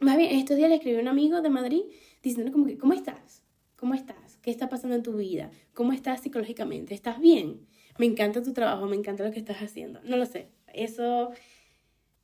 Más 0.00 0.16
bien, 0.16 0.36
estos 0.36 0.56
días 0.56 0.68
le 0.68 0.76
escribí 0.76 0.98
a 0.98 1.00
un 1.00 1.08
amigo 1.08 1.40
de 1.42 1.50
Madrid 1.50 1.82
diciendo 2.22 2.52
como 2.52 2.66
que, 2.66 2.78
¿cómo 2.78 2.92
estás? 2.92 3.42
¿Cómo 3.76 3.94
estás? 3.94 4.38
¿Qué 4.42 4.50
está 4.50 4.68
pasando 4.68 4.96
en 4.96 5.02
tu 5.02 5.16
vida? 5.16 5.50
¿Cómo 5.74 5.92
estás 5.92 6.22
psicológicamente? 6.22 6.94
¿Estás 6.94 7.20
bien? 7.20 7.66
Me 7.98 8.06
encanta 8.06 8.42
tu 8.42 8.52
trabajo, 8.52 8.86
me 8.86 8.96
encanta 8.96 9.24
lo 9.24 9.32
que 9.32 9.38
estás 9.38 9.58
haciendo. 9.58 10.00
No 10.04 10.16
lo 10.16 10.26
sé. 10.26 10.48
Eso, 10.72 11.32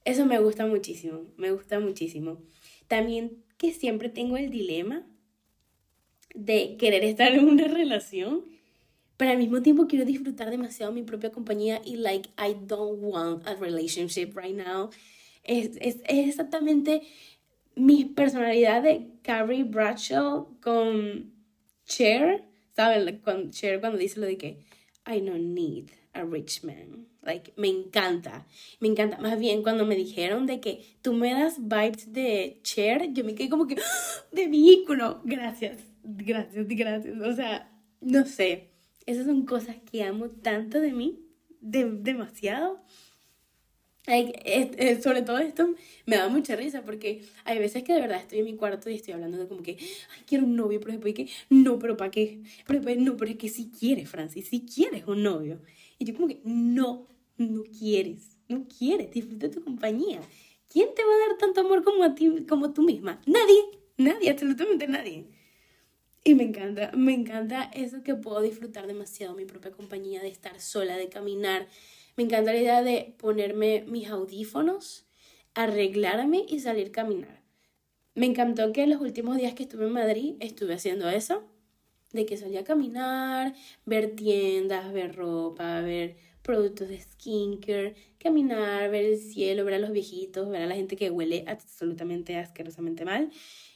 eso 0.04 0.26
me 0.26 0.38
gusta 0.38 0.66
muchísimo, 0.66 1.22
me 1.36 1.50
gusta 1.50 1.80
muchísimo. 1.80 2.38
También 2.86 3.42
que 3.56 3.72
siempre 3.72 4.08
tengo 4.08 4.36
el 4.36 4.50
dilema 4.50 5.04
de 6.34 6.76
querer 6.76 7.04
estar 7.04 7.32
en 7.32 7.48
una 7.48 7.66
relación, 7.68 8.44
pero 9.16 9.30
al 9.30 9.38
mismo 9.38 9.62
tiempo 9.62 9.86
quiero 9.86 10.04
disfrutar 10.04 10.50
demasiado 10.50 10.92
mi 10.92 11.02
propia 11.02 11.30
compañía 11.30 11.80
y 11.84 11.96
like 11.96 12.30
I 12.38 12.54
don't 12.66 12.98
want 13.00 13.46
a 13.46 13.54
relationship 13.54 14.36
right 14.36 14.56
now. 14.56 14.90
Es, 15.44 15.76
es, 15.80 15.96
es 16.06 16.28
exactamente 16.28 17.02
mi 17.76 18.04
personalidad 18.04 18.82
de 18.82 19.08
Carrie 19.22 19.64
Bradshaw 19.64 20.60
con 20.60 21.32
Cher, 21.86 22.44
¿saben? 22.74 23.18
Con 23.18 23.50
Cher 23.50 23.80
cuando 23.80 23.98
dice 23.98 24.20
lo 24.20 24.26
de 24.26 24.38
que 24.38 24.58
I 25.06 25.20
don't 25.20 25.54
need 25.54 25.90
a 26.12 26.24
rich 26.24 26.62
man. 26.64 27.06
Like, 27.22 27.52
me 27.56 27.68
encanta, 27.68 28.46
me 28.80 28.88
encanta. 28.88 29.18
Más 29.18 29.38
bien, 29.38 29.62
cuando 29.62 29.86
me 29.86 29.96
dijeron 29.96 30.46
de 30.46 30.60
que 30.60 30.84
tú 31.00 31.14
me 31.14 31.32
das 31.32 31.56
vibes 31.58 32.12
de 32.12 32.60
Cher, 32.62 33.12
yo 33.12 33.24
me 33.24 33.34
quedé 33.34 33.48
como 33.48 33.66
que, 33.66 33.76
¡Ah! 33.78 34.24
de 34.30 34.48
mi 34.48 34.72
ícono. 34.72 35.22
Gracias, 35.24 35.78
gracias, 36.02 36.66
gracias. 36.68 37.20
O 37.20 37.32
sea, 37.34 37.70
no 38.00 38.26
sé. 38.26 38.73
Esas 39.06 39.26
son 39.26 39.44
cosas 39.44 39.76
que 39.90 40.02
amo 40.02 40.30
tanto 40.30 40.80
de 40.80 40.92
mí, 40.92 41.20
de, 41.60 41.84
demasiado. 41.84 42.82
Like, 44.06 45.00
sobre 45.02 45.22
todo 45.22 45.38
esto 45.38 45.74
me 46.04 46.16
da 46.16 46.28
mucha 46.28 46.56
risa 46.56 46.82
porque 46.82 47.24
hay 47.44 47.58
veces 47.58 47.82
que 47.84 47.94
de 47.94 48.02
verdad 48.02 48.20
estoy 48.20 48.40
en 48.40 48.44
mi 48.44 48.54
cuarto 48.54 48.90
y 48.90 48.96
estoy 48.96 49.14
hablando 49.14 49.38
de 49.38 49.48
como 49.48 49.62
que, 49.62 49.78
ay, 49.78 50.22
quiero 50.26 50.44
un 50.44 50.56
novio, 50.56 50.78
pero 50.78 50.92
después 50.92 51.14
que, 51.14 51.28
no, 51.48 51.78
pero 51.78 51.96
¿para 51.96 52.10
qué? 52.10 52.42
Pero 52.66 52.80
después, 52.80 52.98
no, 52.98 53.16
pero 53.16 53.30
es 53.30 53.38
que 53.38 53.48
si 53.48 53.70
quieres, 53.70 54.08
Francis, 54.08 54.48
si 54.48 54.66
quieres 54.66 55.06
un 55.06 55.22
novio. 55.22 55.60
Y 55.98 56.04
yo 56.04 56.14
como 56.14 56.28
que, 56.28 56.40
no, 56.44 57.06
no 57.38 57.62
quieres, 57.78 58.36
no 58.48 58.66
quieres, 58.68 59.10
disfruta 59.10 59.50
tu 59.50 59.64
compañía. 59.64 60.20
¿Quién 60.68 60.88
te 60.94 61.02
va 61.02 61.14
a 61.14 61.28
dar 61.28 61.38
tanto 61.38 61.60
amor 61.60 61.82
como 61.82 62.04
a 62.04 62.14
ti, 62.14 62.44
como 62.46 62.74
tú 62.74 62.82
misma? 62.82 63.22
Nadie, 63.26 63.60
nadie, 63.96 64.30
absolutamente 64.30 64.86
nadie. 64.86 65.28
Y 66.26 66.34
me 66.34 66.44
encanta, 66.44 66.90
me 66.96 67.12
encanta 67.12 67.64
eso 67.74 68.02
que 68.02 68.14
puedo 68.14 68.40
disfrutar 68.40 68.86
demasiado 68.86 69.34
mi 69.34 69.44
propia 69.44 69.72
compañía, 69.72 70.22
de 70.22 70.28
estar 70.28 70.58
sola, 70.58 70.96
de 70.96 71.10
caminar. 71.10 71.68
Me 72.16 72.24
encanta 72.24 72.54
la 72.54 72.60
idea 72.60 72.82
de 72.82 73.14
ponerme 73.18 73.84
mis 73.86 74.08
audífonos, 74.08 75.04
arreglarme 75.52 76.46
y 76.48 76.60
salir 76.60 76.88
a 76.88 76.92
caminar. 76.92 77.42
Me 78.14 78.24
encantó 78.24 78.72
que 78.72 78.84
en 78.84 78.90
los 78.90 79.02
últimos 79.02 79.36
días 79.36 79.52
que 79.52 79.64
estuve 79.64 79.84
en 79.84 79.92
Madrid 79.92 80.36
estuve 80.40 80.72
haciendo 80.72 81.10
eso, 81.10 81.44
de 82.12 82.24
que 82.24 82.38
salía 82.38 82.60
a 82.60 82.64
caminar, 82.64 83.54
ver 83.84 84.16
tiendas, 84.16 84.94
ver 84.94 85.14
ropa, 85.14 85.82
ver 85.82 86.16
productos 86.40 86.88
de 86.88 87.00
skincare, 87.00 87.96
caminar, 88.18 88.90
ver 88.90 89.04
el 89.04 89.18
cielo, 89.18 89.64
ver 89.66 89.74
a 89.74 89.78
los 89.78 89.92
viejitos, 89.92 90.48
ver 90.48 90.62
a 90.62 90.66
la 90.66 90.74
gente 90.74 90.96
que 90.96 91.10
huele 91.10 91.44
absolutamente 91.46 92.38
asquerosamente 92.38 93.04
mal 93.04 93.30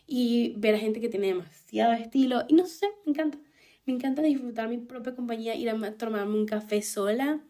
y 0.09 0.55
ver 0.57 0.75
a 0.75 0.79
gente 0.79 1.01
que 1.01 1.11
tiene 1.11 1.29
demasiado 1.29 1.93
estilo. 1.93 2.43
Y 2.49 2.55
no 2.55 2.67
sé, 2.67 2.89
me 3.05 3.13
encanta. 3.13 3.39
Me 3.85 3.93
encanta 3.93 4.23
disfrutar 4.23 4.69
mi 4.69 4.79
propia 4.79 5.15
compañía, 5.15 5.55
ir 5.55 5.71
a 5.71 5.93
tomarme 5.93 6.35
un 6.35 6.47
café 6.47 6.83
sola, 6.83 7.41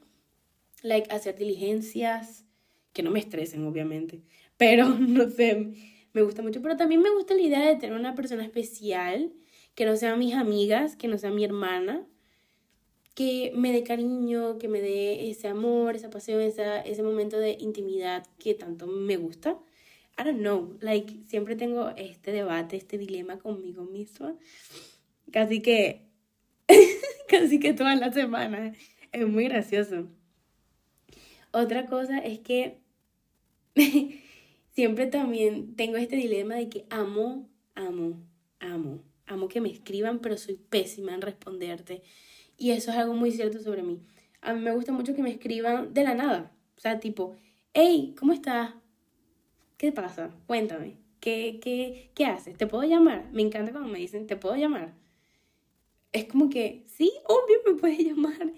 like 0.83 1.11
hacer 1.13 1.37
diligencias, 1.37 2.45
que 2.93 3.03
no 3.03 3.11
me 3.11 3.19
estresen 3.19 3.65
obviamente, 3.65 4.23
pero 4.57 4.89
no 5.01 5.29
sé, 5.31 5.73
me 6.13 6.23
gusta 6.23 6.43
mucho. 6.43 6.61
Pero 6.63 6.77
también 6.77 7.01
me 7.01 7.11
gusta 7.11 7.35
la 7.35 7.43
idea 7.43 7.67
de 7.67 7.77
tener 7.77 7.99
una 7.99 8.15
persona 8.15 8.45
especial, 8.45 9.33
que 9.75 9.85
no 9.85 9.97
sean 9.97 10.19
mis 10.19 10.35
amigas, 10.35 10.97
que 10.97 11.09
no 11.09 11.19
sea 11.19 11.31
mi 11.31 11.45
hermana, 11.45 12.07
que 13.15 13.53
me 13.55 13.73
dé 13.73 13.83
cariño, 13.83 14.59
que 14.59 14.69
me 14.69 14.81
dé 14.81 15.31
ese 15.31 15.49
amor, 15.49 15.97
esa 15.97 16.11
pasión, 16.11 16.41
esa, 16.41 16.81
ese 16.81 17.03
momento 17.03 17.39
de 17.39 17.57
intimidad 17.59 18.25
que 18.39 18.55
tanto 18.55 18.87
me 18.87 19.17
gusta. 19.17 19.59
I 20.19 20.25
don't 20.25 20.41
know, 20.41 20.77
like 20.81 21.21
siempre 21.29 21.55
tengo 21.55 21.91
este 21.97 22.33
debate, 22.33 22.77
este 22.77 22.99
dilema 22.99 23.39
conmigo 23.39 23.85
misma. 23.85 24.35
Casi 25.31 25.63
que, 25.63 26.09
casi 27.29 27.61
que 27.61 27.73
toda 27.73 27.95
la 27.95 28.13
semana. 28.13 28.75
Es 29.13 29.29
muy 29.29 29.45
gracioso. 29.45 30.09
Otra 31.53 31.87
cosa 31.87 32.19
es 32.19 32.41
que 32.41 32.81
siempre 34.73 35.07
también 35.07 35.77
tengo 35.77 35.97
este 35.97 36.17
dilema 36.17 36.57
de 36.57 36.69
que 36.69 36.87
amo, 36.91 37.49
amo, 37.77 38.21
amo, 38.59 39.05
amo 39.27 39.49
que 39.49 39.61
me 39.61 39.71
escriban, 39.71 40.19
pero 40.19 40.37
soy 40.37 40.57
pésima 40.57 41.15
en 41.15 41.23
responderte. 41.23 42.03
Y 42.57 42.73
eso 42.73 42.91
es 42.91 42.97
algo 42.97 43.15
muy 43.15 43.31
cierto 43.31 43.61
sobre 43.61 43.85
mí. 43.85 44.01
A 44.41 44.53
mí 44.53 44.61
me 44.61 44.73
gusta 44.73 44.91
mucho 44.91 45.15
que 45.15 45.23
me 45.23 45.31
escriban 45.31 45.95
de 45.95 46.03
la 46.03 46.15
nada. 46.15 46.53
O 46.77 46.81
sea, 46.81 46.99
tipo, 46.99 47.37
hey, 47.73 48.15
¿cómo 48.19 48.33
estás? 48.33 48.75
¿Qué 49.79 49.93
pasa? 49.93 50.31
Cuéntame. 50.47 50.97
¿Qué, 51.21 51.61
qué, 51.63 52.11
qué 52.15 52.27
haces? 52.27 52.59
¿Te 52.59 52.67
puedo 52.67 52.85
llamar? 52.85 53.31
Me 53.33 53.43
encanta 53.43 53.73
cuando 53.73 53.89
me 53.91 53.99
dicen, 54.01 54.27
¿te 54.27 54.37
puedo 54.37 54.57
llamar? 54.57 54.93
Es 56.13 56.25
como 56.27 56.51
que, 56.51 56.85
sí, 56.89 57.13
obvio 57.27 57.59
me 57.67 57.75
puedes 57.81 57.99
llamar. 58.07 58.53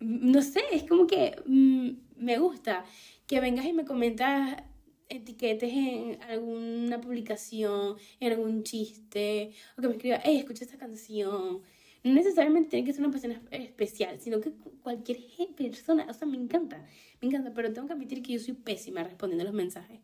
No 0.00 0.42
sé, 0.42 0.62
es 0.72 0.84
como 0.84 1.06
que 1.06 1.34
mm, 1.46 1.90
me 2.18 2.38
gusta 2.38 2.84
que 3.26 3.40
vengas 3.40 3.64
y 3.66 3.72
me 3.72 3.86
comentas 3.86 4.62
etiquetes 5.08 5.72
en 5.72 6.22
alguna 6.22 7.00
publicación, 7.00 7.96
en 8.20 8.32
algún 8.32 8.62
chiste, 8.62 9.52
o 9.78 9.80
que 9.80 9.88
me 9.88 9.94
escriba, 9.94 10.20
hey, 10.24 10.36
escucha 10.38 10.64
esta 10.64 10.76
canción, 10.78 11.62
no 12.04 12.12
necesariamente 12.12 12.70
tiene 12.70 12.84
que 12.84 12.92
ser 12.92 13.02
una 13.02 13.12
persona 13.12 13.40
especial, 13.50 14.20
sino 14.20 14.40
que 14.40 14.52
cualquier 14.82 15.18
persona, 15.56 16.06
o 16.08 16.12
sea, 16.12 16.28
me 16.28 16.36
encanta, 16.36 16.84
me 17.20 17.28
encanta, 17.28 17.52
pero 17.54 17.72
tengo 17.72 17.86
que 17.86 17.94
admitir 17.94 18.22
que 18.22 18.34
yo 18.34 18.40
soy 18.40 18.54
pésima 18.54 19.02
respondiendo 19.04 19.44
los 19.44 19.54
mensajes, 19.54 20.00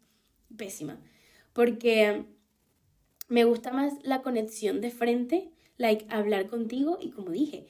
pésima, 0.57 1.01
porque 1.53 2.25
me 3.29 3.45
gusta 3.45 3.73
más 3.73 3.95
la 4.03 4.23
conexión 4.23 4.81
de 4.81 4.91
frente, 4.91 5.51
like 5.77 6.07
hablar 6.09 6.47
contigo 6.49 6.99
y 7.01 7.11
como 7.11 7.31
dije, 7.31 7.67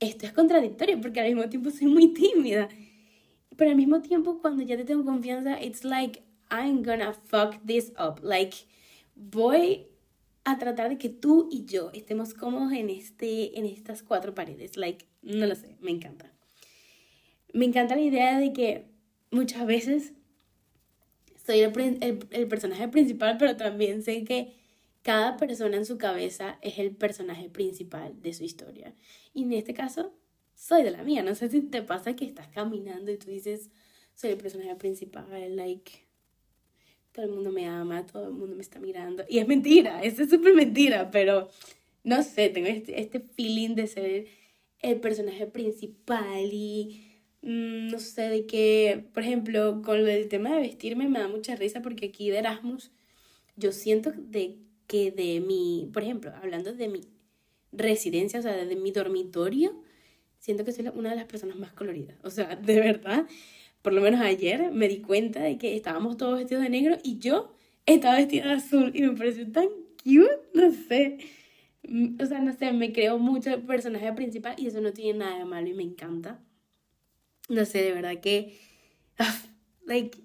esto 0.00 0.26
es 0.26 0.32
contradictorio 0.32 1.00
porque 1.00 1.20
al 1.20 1.34
mismo 1.34 1.48
tiempo 1.48 1.70
soy 1.70 1.86
muy 1.86 2.12
tímida, 2.14 2.68
pero 3.56 3.70
al 3.70 3.76
mismo 3.76 4.02
tiempo 4.02 4.40
cuando 4.40 4.62
ya 4.62 4.76
te 4.76 4.84
tengo 4.84 5.04
confianza, 5.04 5.62
it's 5.62 5.84
like 5.84 6.22
I'm 6.50 6.82
gonna 6.82 7.12
fuck 7.12 7.56
this 7.64 7.92
up, 7.98 8.20
like 8.22 8.56
voy 9.14 9.86
a 10.44 10.58
tratar 10.58 10.88
de 10.88 10.98
que 10.98 11.10
tú 11.10 11.48
y 11.50 11.66
yo 11.66 11.90
estemos 11.92 12.32
cómodos 12.32 12.72
en, 12.72 12.88
este, 12.88 13.58
en 13.58 13.66
estas 13.66 14.02
cuatro 14.02 14.34
paredes. 14.34 14.76
Like, 14.76 15.04
no 15.20 15.46
lo 15.46 15.54
sé, 15.54 15.76
me 15.80 15.90
encanta. 15.90 16.32
Me 17.52 17.66
encanta 17.66 17.96
la 17.96 18.02
idea 18.02 18.38
de 18.38 18.52
que 18.52 18.86
muchas 19.30 19.66
veces 19.66 20.14
soy 21.48 21.60
el, 21.62 22.46
personaje 22.46 22.88
principal, 22.88 23.38
pero 23.38 23.56
también 23.56 24.02
sé 24.02 24.22
que 24.22 24.52
cada 25.00 25.38
persona 25.38 25.78
en 25.78 25.86
su 25.86 25.96
cabeza 25.96 26.58
es 26.60 26.78
el 26.78 26.90
personaje 26.90 27.48
principal 27.48 28.20
de 28.20 28.34
su 28.34 28.44
historia. 28.44 28.94
Y 29.32 29.44
en 29.44 29.54
este 29.54 29.72
caso, 29.72 30.12
soy 30.54 30.82
de 30.82 30.90
la 30.90 31.02
mía. 31.04 31.22
No 31.22 31.34
sé 31.34 31.48
si 31.48 31.62
te 31.62 31.80
pasa 31.80 32.14
que 32.14 32.26
estás 32.26 32.48
caminando 32.48 33.10
y 33.10 33.16
tú 33.16 33.30
dices, 33.30 33.70
soy 34.14 34.32
el 34.32 34.36
personaje 34.36 34.76
principal, 34.76 35.56
like, 35.56 35.90
todo 37.12 37.24
el 37.24 37.32
mundo 37.32 37.50
me 37.50 37.66
ama, 37.66 38.04
todo 38.04 38.26
el 38.28 38.34
mundo 38.34 38.54
me 38.54 38.60
está 38.60 38.78
mirando. 38.78 39.24
Y 39.26 39.38
es 39.38 39.48
mentira, 39.48 40.02
es 40.02 40.16
súper 40.16 40.52
mentira, 40.52 41.10
pero 41.10 41.48
no 42.04 42.22
sé, 42.22 42.50
tengo 42.50 42.68
este, 42.68 43.00
este 43.00 43.20
feeling 43.20 43.74
de 43.74 43.86
ser 43.86 44.26
el 44.80 45.00
personaje 45.00 45.46
principal 45.46 46.52
y 46.52 47.07
no 47.42 47.98
sé, 47.98 48.22
de 48.28 48.46
que, 48.46 49.04
por 49.14 49.22
ejemplo, 49.22 49.82
con 49.82 50.04
del 50.04 50.28
tema 50.28 50.54
de 50.54 50.60
vestirme 50.62 51.08
me 51.08 51.18
da 51.20 51.28
mucha 51.28 51.56
risa 51.56 51.82
porque 51.82 52.06
aquí 52.06 52.30
de 52.30 52.38
Erasmus 52.38 52.90
yo 53.56 53.72
siento 53.72 54.12
de 54.16 54.58
que 54.86 55.10
de 55.10 55.40
mi, 55.40 55.90
por 55.92 56.02
ejemplo, 56.02 56.32
hablando 56.42 56.72
de 56.72 56.88
mi 56.88 57.00
residencia, 57.72 58.40
o 58.40 58.42
sea, 58.42 58.56
de 58.56 58.76
mi 58.76 58.90
dormitorio, 58.90 59.82
siento 60.38 60.64
que 60.64 60.72
soy 60.72 60.88
una 60.94 61.10
de 61.10 61.16
las 61.16 61.26
personas 61.26 61.56
más 61.56 61.72
coloridas. 61.72 62.16
O 62.22 62.30
sea, 62.30 62.56
de 62.56 62.80
verdad, 62.80 63.26
por 63.82 63.92
lo 63.92 64.00
menos 64.00 64.20
ayer, 64.20 64.72
me 64.72 64.88
di 64.88 65.00
cuenta 65.00 65.42
de 65.42 65.58
que 65.58 65.76
estábamos 65.76 66.16
todos 66.16 66.38
vestidos 66.38 66.62
de 66.62 66.70
negro 66.70 66.98
y 67.02 67.18
yo 67.18 67.54
estaba 67.86 68.16
vestida 68.16 68.46
de 68.48 68.52
azul 68.54 68.92
y 68.94 69.02
me 69.02 69.16
pareció 69.16 69.50
tan 69.50 69.68
cute, 70.02 70.40
no 70.54 70.72
sé. 70.72 71.18
Mm, 71.82 72.20
o 72.20 72.26
sea, 72.26 72.40
no 72.40 72.52
sé, 72.52 72.72
me 72.72 72.92
creo 72.92 73.18
mucho 73.18 73.50
el 73.54 73.62
personaje 73.62 74.12
principal 74.12 74.54
y 74.58 74.66
eso 74.66 74.80
no 74.80 74.92
tiene 74.92 75.20
nada 75.20 75.38
de 75.38 75.44
malo 75.44 75.68
y 75.68 75.74
me 75.74 75.82
encanta. 75.82 76.40
No 77.48 77.64
sé, 77.64 77.82
de 77.82 77.92
verdad 77.92 78.20
que, 78.20 78.58
ah, 79.18 79.38
like, 79.86 80.18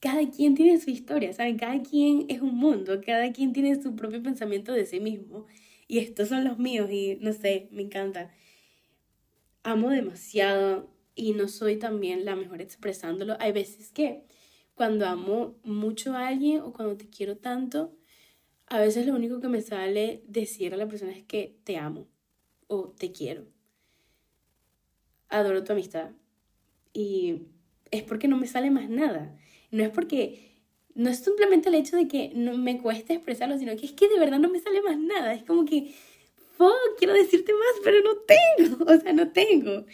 cada 0.00 0.28
quien 0.30 0.54
tiene 0.54 0.80
su 0.80 0.90
historia, 0.90 1.32
¿saben? 1.32 1.58
Cada 1.58 1.82
quien 1.82 2.26
es 2.28 2.40
un 2.42 2.56
mundo, 2.56 3.00
cada 3.04 3.32
quien 3.32 3.52
tiene 3.52 3.80
su 3.80 3.96
propio 3.96 4.22
pensamiento 4.22 4.72
de 4.72 4.86
sí 4.86 5.00
mismo. 5.00 5.46
Y 5.88 5.98
estos 5.98 6.28
son 6.28 6.44
los 6.44 6.58
míos 6.58 6.90
y 6.90 7.16
no 7.20 7.32
sé, 7.32 7.68
me 7.72 7.82
encanta. 7.82 8.32
Amo 9.62 9.90
demasiado 9.90 10.88
y 11.14 11.32
no 11.32 11.48
soy 11.48 11.76
también 11.76 12.24
la 12.24 12.36
mejor 12.36 12.60
expresándolo. 12.62 13.36
Hay 13.40 13.52
veces 13.52 13.90
que 13.90 14.24
cuando 14.74 15.06
amo 15.06 15.58
mucho 15.64 16.14
a 16.14 16.28
alguien 16.28 16.60
o 16.60 16.72
cuando 16.72 16.96
te 16.96 17.08
quiero 17.08 17.36
tanto, 17.38 17.96
a 18.66 18.80
veces 18.80 19.06
lo 19.06 19.14
único 19.14 19.40
que 19.40 19.48
me 19.48 19.62
sale 19.62 20.22
decir 20.28 20.74
a 20.74 20.76
la 20.76 20.88
persona 20.88 21.12
es 21.12 21.24
que 21.24 21.58
te 21.64 21.78
amo 21.78 22.08
o 22.68 22.88
te 22.90 23.12
quiero. 23.12 23.46
Adoro 25.28 25.62
tu 25.62 25.72
amistad. 25.72 26.10
Y 26.96 27.42
es 27.90 28.02
porque 28.04 28.26
no 28.26 28.38
me 28.38 28.46
sale 28.46 28.70
más 28.70 28.88
nada. 28.88 29.36
No 29.70 29.84
es 29.84 29.90
porque, 29.90 30.62
no 30.94 31.10
es 31.10 31.18
simplemente 31.18 31.68
el 31.68 31.74
hecho 31.74 31.94
de 31.94 32.08
que 32.08 32.32
no 32.34 32.56
me 32.56 32.78
cueste 32.78 33.12
expresarlo, 33.12 33.58
sino 33.58 33.76
que 33.76 33.84
es 33.84 33.92
que 33.92 34.08
de 34.08 34.18
verdad 34.18 34.38
no 34.38 34.48
me 34.48 34.60
sale 34.60 34.80
más 34.80 34.98
nada. 34.98 35.34
Es 35.34 35.42
como 35.42 35.66
que, 35.66 35.92
fuck, 36.56 36.96
quiero 36.96 37.12
decirte 37.12 37.52
más, 37.52 37.82
pero 37.84 37.98
no 38.02 38.16
tengo. 38.16 38.84
O 38.90 38.98
sea, 38.98 39.12
no 39.12 39.30
tengo. 39.30 39.84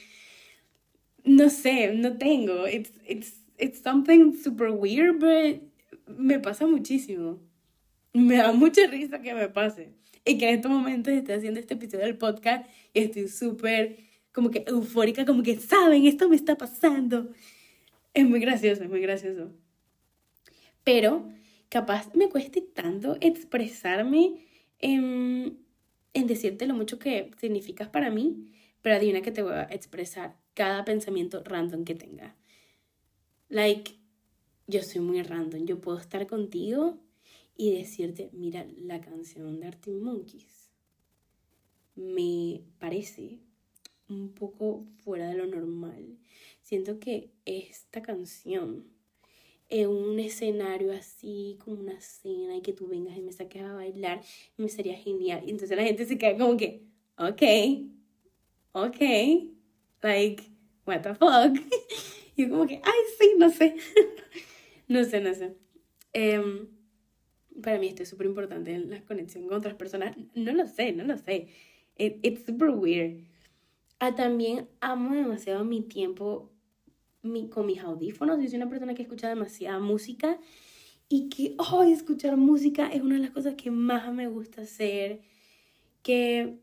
No 1.24 1.50
sé, 1.50 1.92
no 1.92 2.16
tengo. 2.16 2.68
It's, 2.68 2.92
it's, 3.04 3.34
it's 3.58 3.82
something 3.82 4.34
super 4.40 4.70
weird, 4.70 5.18
but 5.18 5.60
me 6.06 6.38
pasa 6.38 6.68
muchísimo. 6.68 7.40
Me 8.12 8.36
da 8.36 8.52
mucha 8.52 8.86
risa 8.86 9.20
que 9.20 9.34
me 9.34 9.48
pase. 9.48 9.90
Y 10.24 10.38
que 10.38 10.48
en 10.48 10.54
estos 10.54 10.70
momentos 10.70 11.12
esté 11.12 11.34
haciendo 11.34 11.58
este 11.58 11.74
episodio 11.74 12.04
del 12.04 12.16
podcast 12.16 12.64
y 12.94 13.00
estoy 13.00 13.26
súper 13.26 14.11
como 14.32 14.50
que 14.50 14.64
eufórica, 14.66 15.24
como 15.24 15.42
que 15.42 15.56
saben, 15.56 16.06
esto 16.06 16.28
me 16.28 16.36
está 16.36 16.56
pasando. 16.56 17.30
Es 18.14 18.28
muy 18.28 18.40
gracioso, 18.40 18.82
es 18.84 18.90
muy 18.90 19.00
gracioso. 19.00 19.52
Pero 20.84 21.28
capaz 21.68 22.14
me 22.14 22.28
cueste 22.28 22.60
tanto 22.60 23.16
expresarme 23.20 24.46
en, 24.78 25.58
en 26.12 26.26
decirte 26.26 26.66
lo 26.66 26.74
mucho 26.74 26.98
que 26.98 27.30
significas 27.38 27.88
para 27.88 28.10
mí, 28.10 28.50
pero 28.80 28.96
adivina 28.96 29.22
que 29.22 29.32
te 29.32 29.42
voy 29.42 29.54
a 29.54 29.68
expresar 29.70 30.36
cada 30.54 30.84
pensamiento 30.84 31.42
random 31.44 31.84
que 31.84 31.94
tenga. 31.94 32.34
Like, 33.48 33.92
yo 34.66 34.82
soy 34.82 35.00
muy 35.00 35.22
random, 35.22 35.66
yo 35.66 35.80
puedo 35.80 35.98
estar 35.98 36.26
contigo 36.26 36.98
y 37.56 37.74
decirte, 37.74 38.30
mira, 38.32 38.66
la 38.76 39.00
canción 39.00 39.60
de 39.60 39.66
Arctic 39.68 39.94
Monkeys 39.94 40.70
me 41.94 42.62
parece 42.78 43.40
un 44.08 44.32
poco 44.34 44.86
fuera 45.04 45.28
de 45.28 45.34
lo 45.34 45.46
normal. 45.46 46.18
Siento 46.62 46.98
que 46.98 47.30
esta 47.44 48.02
canción 48.02 48.86
en 49.72 49.88
un 49.88 50.20
escenario 50.20 50.92
así, 50.92 51.56
como 51.64 51.80
una 51.80 51.98
cena, 52.00 52.56
y 52.56 52.60
que 52.60 52.74
tú 52.74 52.88
vengas 52.88 53.16
y 53.16 53.22
me 53.22 53.32
saques 53.32 53.62
a 53.62 53.72
bailar, 53.72 54.20
me 54.58 54.68
sería 54.68 54.94
genial. 54.96 55.42
Y 55.46 55.50
entonces 55.50 55.76
la 55.76 55.84
gente 55.84 56.04
se 56.04 56.18
queda 56.18 56.36
como 56.36 56.58
que, 56.58 56.82
ok, 57.16 57.42
ok, 58.72 59.00
like, 60.02 60.42
what 60.86 61.00
the 61.00 61.14
fuck. 61.14 61.56
y 62.36 62.42
yo 62.42 62.50
como 62.50 62.66
que, 62.66 62.82
ay, 62.84 63.00
sí, 63.18 63.32
no 63.38 63.48
sé. 63.48 63.74
no 64.88 65.04
sé, 65.04 65.20
no 65.22 65.34
sé. 65.34 65.56
Em, 66.12 66.68
para 67.62 67.78
mí 67.78 67.88
esto 67.88 68.02
es 68.02 68.10
súper 68.10 68.26
importante, 68.26 68.78
la 68.78 69.02
conexión 69.06 69.46
con 69.46 69.56
otras 69.56 69.74
personas. 69.74 70.14
No 70.34 70.52
lo 70.52 70.66
sé, 70.66 70.92
no 70.92 71.04
lo 71.04 71.16
sé. 71.16 71.48
it's 71.96 72.44
super 72.44 72.68
weird. 72.70 73.24
Ah, 74.04 74.16
también 74.16 74.68
amo 74.80 75.14
demasiado 75.14 75.64
mi 75.64 75.80
tiempo 75.80 76.50
mi, 77.22 77.48
con 77.48 77.66
mis 77.66 77.78
audífonos. 77.78 78.40
Yo 78.42 78.48
soy 78.48 78.56
una 78.56 78.68
persona 78.68 78.94
que 78.94 79.02
escucha 79.02 79.28
demasiada 79.28 79.78
música 79.78 80.40
y 81.08 81.28
que 81.28 81.54
oh, 81.58 81.84
escuchar 81.84 82.36
música 82.36 82.88
es 82.88 83.00
una 83.00 83.14
de 83.14 83.20
las 83.20 83.30
cosas 83.30 83.54
que 83.54 83.70
más 83.70 84.12
me 84.12 84.26
gusta 84.26 84.62
hacer. 84.62 85.20
Que 86.02 86.58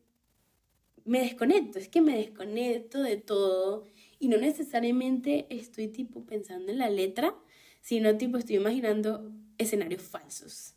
me 1.05 1.21
desconecto, 1.21 1.79
es 1.79 1.87
que 1.87 2.01
me 2.01 2.17
desconecto 2.17 3.01
de 3.01 3.15
todo 3.15 3.85
y 4.19 4.27
no 4.27 4.35
necesariamente 4.35 5.47
estoy 5.49 5.87
tipo 5.87 6.25
pensando 6.25 6.73
en 6.73 6.77
la 6.77 6.89
letra, 6.89 7.33
sino 7.79 8.17
tipo 8.17 8.37
estoy 8.37 8.57
imaginando 8.57 9.31
escenarios 9.57 10.01
falsos. 10.01 10.73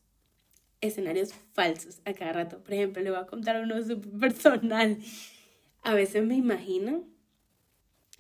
Escenarios 0.81 1.33
falsos 1.55 2.01
a 2.05 2.13
cada 2.13 2.35
rato. 2.35 2.63
Por 2.63 2.75
ejemplo, 2.75 3.03
le 3.03 3.11
voy 3.11 3.19
a 3.19 3.27
contar 3.27 3.61
uno 3.61 3.83
súper 3.83 4.13
personal 4.21 4.99
a 5.83 5.95
veces 5.95 6.25
me 6.25 6.37
imagino 6.37 7.05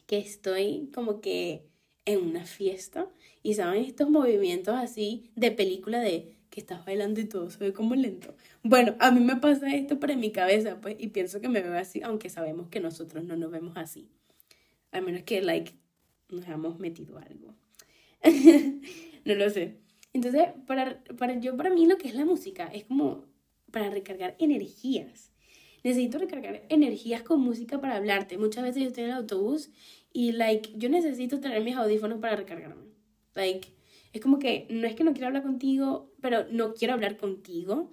que 0.06 0.18
estoy 0.18 0.90
como 0.94 1.20
que 1.20 1.66
en 2.04 2.20
una 2.20 2.44
fiesta 2.44 3.08
y 3.42 3.54
saben 3.54 3.84
estos 3.84 4.10
movimientos 4.10 4.74
así 4.74 5.30
de 5.36 5.52
película 5.52 6.00
de 6.00 6.36
que 6.50 6.60
estás 6.60 6.84
bailando 6.84 7.20
y 7.20 7.24
todo 7.24 7.48
se 7.48 7.58
ve 7.58 7.72
como 7.72 7.94
lento. 7.94 8.36
Bueno, 8.62 8.94
a 8.98 9.10
mí 9.10 9.20
me 9.20 9.36
pasa 9.36 9.74
esto 9.74 9.98
en 10.06 10.20
mi 10.20 10.32
cabeza 10.32 10.80
pues 10.80 10.96
y 10.98 11.08
pienso 11.08 11.40
que 11.40 11.48
me 11.48 11.62
veo 11.62 11.78
así, 11.78 12.02
aunque 12.02 12.28
sabemos 12.28 12.68
que 12.68 12.80
nosotros 12.80 13.24
no 13.24 13.36
nos 13.36 13.50
vemos 13.50 13.76
así. 13.76 14.10
A 14.90 15.00
menos 15.00 15.22
que 15.22 15.40
like 15.40 15.72
nos 16.28 16.44
hayamos 16.44 16.78
metido 16.78 17.18
algo. 17.18 17.54
no 19.24 19.34
lo 19.34 19.48
sé. 19.48 19.78
Entonces, 20.12 20.48
para, 20.66 21.02
para 21.16 21.40
yo 21.40 21.56
para 21.56 21.70
mí 21.70 21.86
lo 21.86 21.96
que 21.96 22.08
es 22.08 22.14
la 22.14 22.26
música 22.26 22.66
es 22.66 22.84
como 22.84 23.24
para 23.70 23.88
recargar 23.88 24.36
energías 24.38 25.31
necesito 25.82 26.18
recargar 26.18 26.62
energías 26.68 27.22
con 27.22 27.40
música 27.40 27.80
para 27.80 27.96
hablarte. 27.96 28.38
Muchas 28.38 28.64
veces 28.64 28.82
yo 28.82 28.88
estoy 28.88 29.04
en 29.04 29.10
el 29.10 29.16
autobús 29.16 29.70
y, 30.12 30.32
like, 30.32 30.70
yo 30.76 30.88
necesito 30.88 31.40
tener 31.40 31.62
mis 31.62 31.76
audífonos 31.76 32.18
para 32.20 32.36
recargarme. 32.36 32.84
Like, 33.34 33.68
es 34.12 34.20
como 34.20 34.38
que 34.38 34.66
no 34.70 34.86
es 34.86 34.94
que 34.94 35.04
no 35.04 35.12
quiero 35.12 35.28
hablar 35.28 35.42
contigo, 35.42 36.12
pero 36.20 36.46
no 36.50 36.74
quiero 36.74 36.94
hablar 36.94 37.16
contigo. 37.16 37.92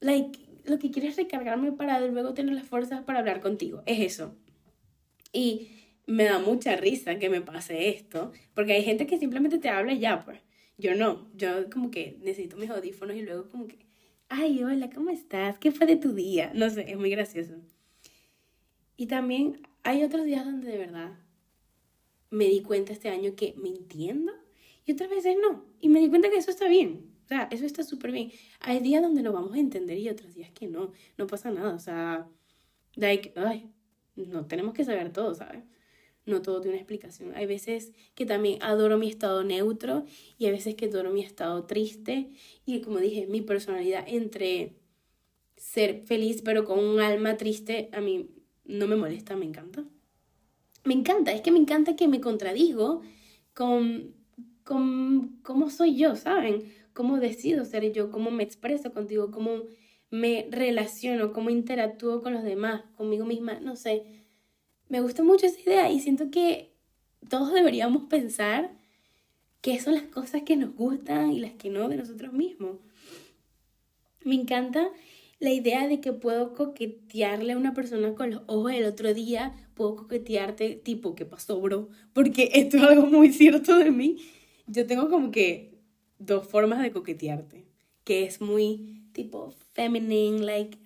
Like, 0.00 0.38
lo 0.64 0.78
que 0.78 0.90
quiero 0.90 1.08
es 1.08 1.16
recargarme 1.16 1.72
para 1.72 2.00
luego 2.00 2.34
tener 2.34 2.54
las 2.54 2.66
fuerzas 2.66 3.04
para 3.04 3.18
hablar 3.18 3.40
contigo. 3.40 3.82
Es 3.86 4.00
eso. 4.00 4.36
Y 5.32 5.68
me 6.06 6.24
da 6.24 6.38
mucha 6.38 6.76
risa 6.76 7.18
que 7.18 7.30
me 7.30 7.40
pase 7.40 7.88
esto, 7.88 8.32
porque 8.54 8.72
hay 8.72 8.82
gente 8.82 9.06
que 9.06 9.18
simplemente 9.18 9.58
te 9.58 9.68
habla 9.68 9.92
y 9.92 10.00
ya, 10.00 10.24
pues. 10.24 10.40
Yo 10.78 10.94
no, 10.94 11.28
yo 11.36 11.70
como 11.70 11.90
que 11.90 12.18
necesito 12.22 12.56
mis 12.56 12.70
audífonos 12.70 13.16
y 13.16 13.22
luego 13.22 13.48
como 13.48 13.68
que 13.68 13.86
ay, 14.32 14.64
hola, 14.64 14.88
¿cómo 14.88 15.10
estás? 15.10 15.58
¿Qué 15.58 15.72
fue 15.72 15.86
de 15.86 15.96
tu 15.96 16.14
día? 16.14 16.52
No 16.54 16.70
sé, 16.70 16.90
es 16.90 16.96
muy 16.96 17.10
gracioso. 17.10 17.54
Y 18.96 19.06
también 19.06 19.60
hay 19.82 20.02
otros 20.04 20.24
días 20.24 20.46
donde 20.46 20.70
de 20.70 20.78
verdad 20.78 21.18
me 22.30 22.46
di 22.46 22.62
cuenta 22.62 22.94
este 22.94 23.10
año 23.10 23.34
que 23.36 23.54
me 23.58 23.68
entiendo 23.68 24.32
y 24.86 24.92
otras 24.92 25.10
veces 25.10 25.36
no. 25.38 25.66
Y 25.80 25.90
me 25.90 26.00
di 26.00 26.08
cuenta 26.08 26.30
que 26.30 26.38
eso 26.38 26.50
está 26.50 26.66
bien. 26.66 27.12
O 27.26 27.28
sea, 27.28 27.46
eso 27.50 27.66
está 27.66 27.82
súper 27.82 28.10
bien. 28.10 28.32
Hay 28.60 28.80
días 28.80 29.02
donde 29.02 29.22
lo 29.22 29.34
vamos 29.34 29.52
a 29.52 29.58
entender 29.58 29.98
y 29.98 30.08
otros 30.08 30.34
días 30.34 30.50
que 30.52 30.66
no. 30.66 30.92
No 31.18 31.26
pasa 31.26 31.50
nada. 31.50 31.74
O 31.74 31.78
sea, 31.78 32.26
like, 32.94 33.34
ay, 33.36 33.70
no 34.16 34.46
tenemos 34.46 34.72
que 34.72 34.84
saber 34.84 35.12
todo, 35.12 35.34
¿sabes? 35.34 35.62
No 36.24 36.42
todo 36.42 36.60
tiene 36.60 36.76
una 36.76 36.80
explicación. 36.80 37.34
Hay 37.34 37.46
veces 37.46 37.92
que 38.14 38.26
también 38.26 38.62
adoro 38.62 38.98
mi 38.98 39.08
estado 39.08 39.42
neutro 39.44 40.04
y 40.38 40.46
hay 40.46 40.52
veces 40.52 40.74
que 40.74 40.86
adoro 40.86 41.10
mi 41.10 41.22
estado 41.22 41.64
triste. 41.64 42.30
Y 42.64 42.80
como 42.80 42.98
dije, 42.98 43.26
mi 43.26 43.40
personalidad 43.40 44.04
entre 44.06 44.76
ser 45.56 46.02
feliz 46.06 46.42
pero 46.42 46.64
con 46.64 46.78
un 46.78 47.00
alma 47.00 47.36
triste, 47.36 47.88
a 47.92 48.00
mí 48.00 48.30
no 48.64 48.86
me 48.86 48.96
molesta, 48.96 49.36
me 49.36 49.46
encanta. 49.46 49.84
Me 50.84 50.94
encanta, 50.94 51.32
es 51.32 51.40
que 51.42 51.52
me 51.52 51.58
encanta 51.58 51.94
que 51.94 52.08
me 52.08 52.20
contradigo 52.20 53.02
con, 53.54 54.14
con 54.64 55.38
cómo 55.42 55.70
soy 55.70 55.96
yo, 55.96 56.16
¿saben? 56.16 56.64
Cómo 56.92 57.18
decido 57.18 57.64
ser 57.64 57.92
yo, 57.92 58.10
cómo 58.10 58.30
me 58.30 58.42
expreso 58.42 58.92
contigo, 58.92 59.30
cómo 59.30 59.62
me 60.10 60.46
relaciono, 60.50 61.32
cómo 61.32 61.50
interactúo 61.50 62.20
con 62.20 62.32
los 62.32 62.42
demás, 62.42 62.82
conmigo 62.96 63.24
misma, 63.24 63.60
no 63.60 63.76
sé 63.76 64.21
me 64.92 65.00
gusta 65.00 65.22
mucho 65.22 65.46
esa 65.46 65.58
idea 65.58 65.90
y 65.90 66.00
siento 66.00 66.30
que 66.30 66.74
todos 67.30 67.54
deberíamos 67.54 68.02
pensar 68.10 68.72
qué 69.62 69.80
son 69.80 69.94
las 69.94 70.02
cosas 70.02 70.42
que 70.42 70.54
nos 70.54 70.74
gustan 70.74 71.32
y 71.32 71.40
las 71.40 71.52
que 71.52 71.70
no 71.70 71.88
de 71.88 71.96
nosotros 71.96 72.34
mismos. 72.34 72.76
Me 74.22 74.34
encanta 74.34 74.90
la 75.38 75.50
idea 75.50 75.88
de 75.88 76.02
que 76.02 76.12
puedo 76.12 76.52
coquetearle 76.52 77.54
a 77.54 77.56
una 77.56 77.72
persona 77.72 78.14
con 78.14 78.32
los 78.32 78.42
ojos 78.48 78.72
el 78.72 78.84
otro 78.84 79.14
día, 79.14 79.54
puedo 79.72 79.96
coquetearte 79.96 80.74
tipo, 80.74 81.14
¿qué 81.14 81.24
pasó, 81.24 81.58
bro? 81.58 81.88
Porque 82.12 82.50
esto 82.52 82.76
es 82.76 82.82
algo 82.82 83.06
muy 83.06 83.32
cierto 83.32 83.78
de 83.78 83.90
mí. 83.90 84.18
Yo 84.66 84.86
tengo 84.86 85.08
como 85.08 85.30
que 85.30 85.80
dos 86.18 86.46
formas 86.46 86.82
de 86.82 86.92
coquetearte, 86.92 87.64
que 88.04 88.24
es 88.24 88.42
muy 88.42 89.08
tipo 89.14 89.54
feminine, 89.72 90.40
like, 90.40 90.76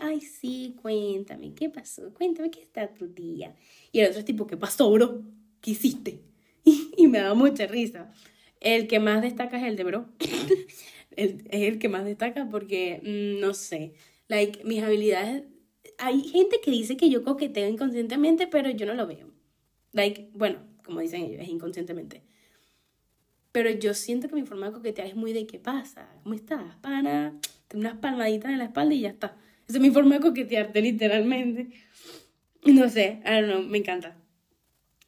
ay, 0.00 0.20
sí, 0.20 0.76
cuéntame, 0.80 1.54
¿qué 1.54 1.68
pasó? 1.68 2.12
Cuéntame, 2.14 2.50
¿qué 2.50 2.60
está 2.60 2.92
tu 2.92 3.06
día? 3.08 3.54
Y 3.92 4.00
el 4.00 4.08
otro 4.08 4.20
es 4.20 4.24
tipo, 4.24 4.46
¿qué 4.46 4.56
pasó, 4.56 4.90
bro? 4.90 5.22
¿Qué 5.60 5.72
hiciste? 5.72 6.20
Y, 6.96 7.06
me 7.08 7.18
da 7.18 7.34
mucha 7.34 7.66
risa. 7.66 8.12
El 8.60 8.86
que 8.86 9.00
más 9.00 9.22
destaca 9.22 9.58
es 9.58 9.64
el 9.64 9.76
de 9.76 9.84
bro. 9.84 10.08
el, 11.16 11.42
es 11.50 11.62
el 11.62 11.78
que 11.78 11.88
más 11.88 12.04
destaca 12.04 12.48
porque, 12.48 13.00
mm, 13.02 13.40
no 13.40 13.54
sé, 13.54 13.94
like, 14.28 14.64
mis 14.64 14.82
habilidades... 14.82 15.44
Hay 15.96 16.22
gente 16.22 16.60
que 16.62 16.70
dice 16.70 16.96
que 16.96 17.10
yo 17.10 17.24
coqueteo 17.24 17.68
inconscientemente, 17.68 18.46
pero 18.46 18.70
yo 18.70 18.86
no 18.86 18.94
lo 18.94 19.06
veo. 19.06 19.30
Like, 19.92 20.30
bueno, 20.34 20.60
como 20.84 21.00
dicen 21.00 21.22
ellos, 21.22 21.40
es 21.40 21.48
inconscientemente. 21.48 22.22
Pero 23.52 23.70
yo 23.70 23.94
siento 23.94 24.28
que 24.28 24.34
mi 24.34 24.44
forma 24.44 24.66
de 24.66 24.72
coquetear 24.72 25.08
es 25.08 25.16
muy 25.16 25.32
de 25.32 25.46
qué 25.46 25.58
pasa, 25.58 26.08
¿cómo 26.22 26.34
estás, 26.34 26.76
pana? 26.76 27.38
Unas 27.74 27.96
palmaditas 27.98 28.52
en 28.52 28.58
la 28.58 28.64
espalda 28.64 28.94
y 28.94 29.00
ya 29.00 29.08
está. 29.08 29.36
Esa 29.70 29.78
es 29.78 29.82
mi 29.82 29.92
forma 29.92 30.16
de 30.16 30.20
coquetearte, 30.20 30.82
literalmente. 30.82 31.68
No 32.64 32.88
sé, 32.88 33.22
I 33.24 33.40
don't 33.40 33.46
know, 33.46 33.62
me 33.62 33.78
encanta. 33.78 34.16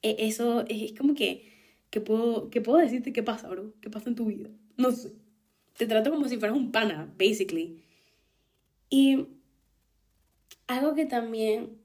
E, 0.02 0.14
eso 0.20 0.64
es 0.68 0.92
como 0.92 1.16
que, 1.16 1.52
que, 1.90 2.00
puedo, 2.00 2.48
que 2.48 2.60
puedo 2.60 2.78
decirte 2.78 3.12
qué 3.12 3.24
pasa, 3.24 3.48
bro, 3.48 3.74
qué 3.80 3.90
pasa 3.90 4.08
en 4.08 4.14
tu 4.14 4.26
vida. 4.26 4.48
No 4.76 4.92
sé. 4.92 5.14
Te 5.76 5.86
trato 5.86 6.10
como 6.10 6.28
si 6.28 6.36
fueras 6.36 6.56
un 6.56 6.70
pana, 6.70 7.12
basically. 7.18 7.82
Y 8.88 9.26
algo 10.68 10.94
que 10.94 11.06
también 11.06 11.76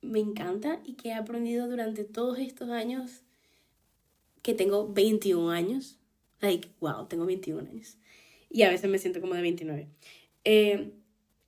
me 0.00 0.20
encanta 0.20 0.80
y 0.84 0.92
que 0.92 1.08
he 1.08 1.14
aprendido 1.14 1.68
durante 1.68 2.04
todos 2.04 2.38
estos 2.38 2.70
años 2.70 3.24
que 4.42 4.54
tengo 4.54 4.86
21 4.92 5.50
años. 5.50 5.98
Like, 6.40 6.68
wow, 6.78 7.08
tengo 7.08 7.26
21 7.26 7.68
años. 7.68 7.98
Y 8.48 8.62
a 8.62 8.70
veces 8.70 8.88
me 8.88 8.98
siento 8.98 9.20
como 9.20 9.34
de 9.34 9.42
29. 9.42 9.88
Eh, 10.44 10.92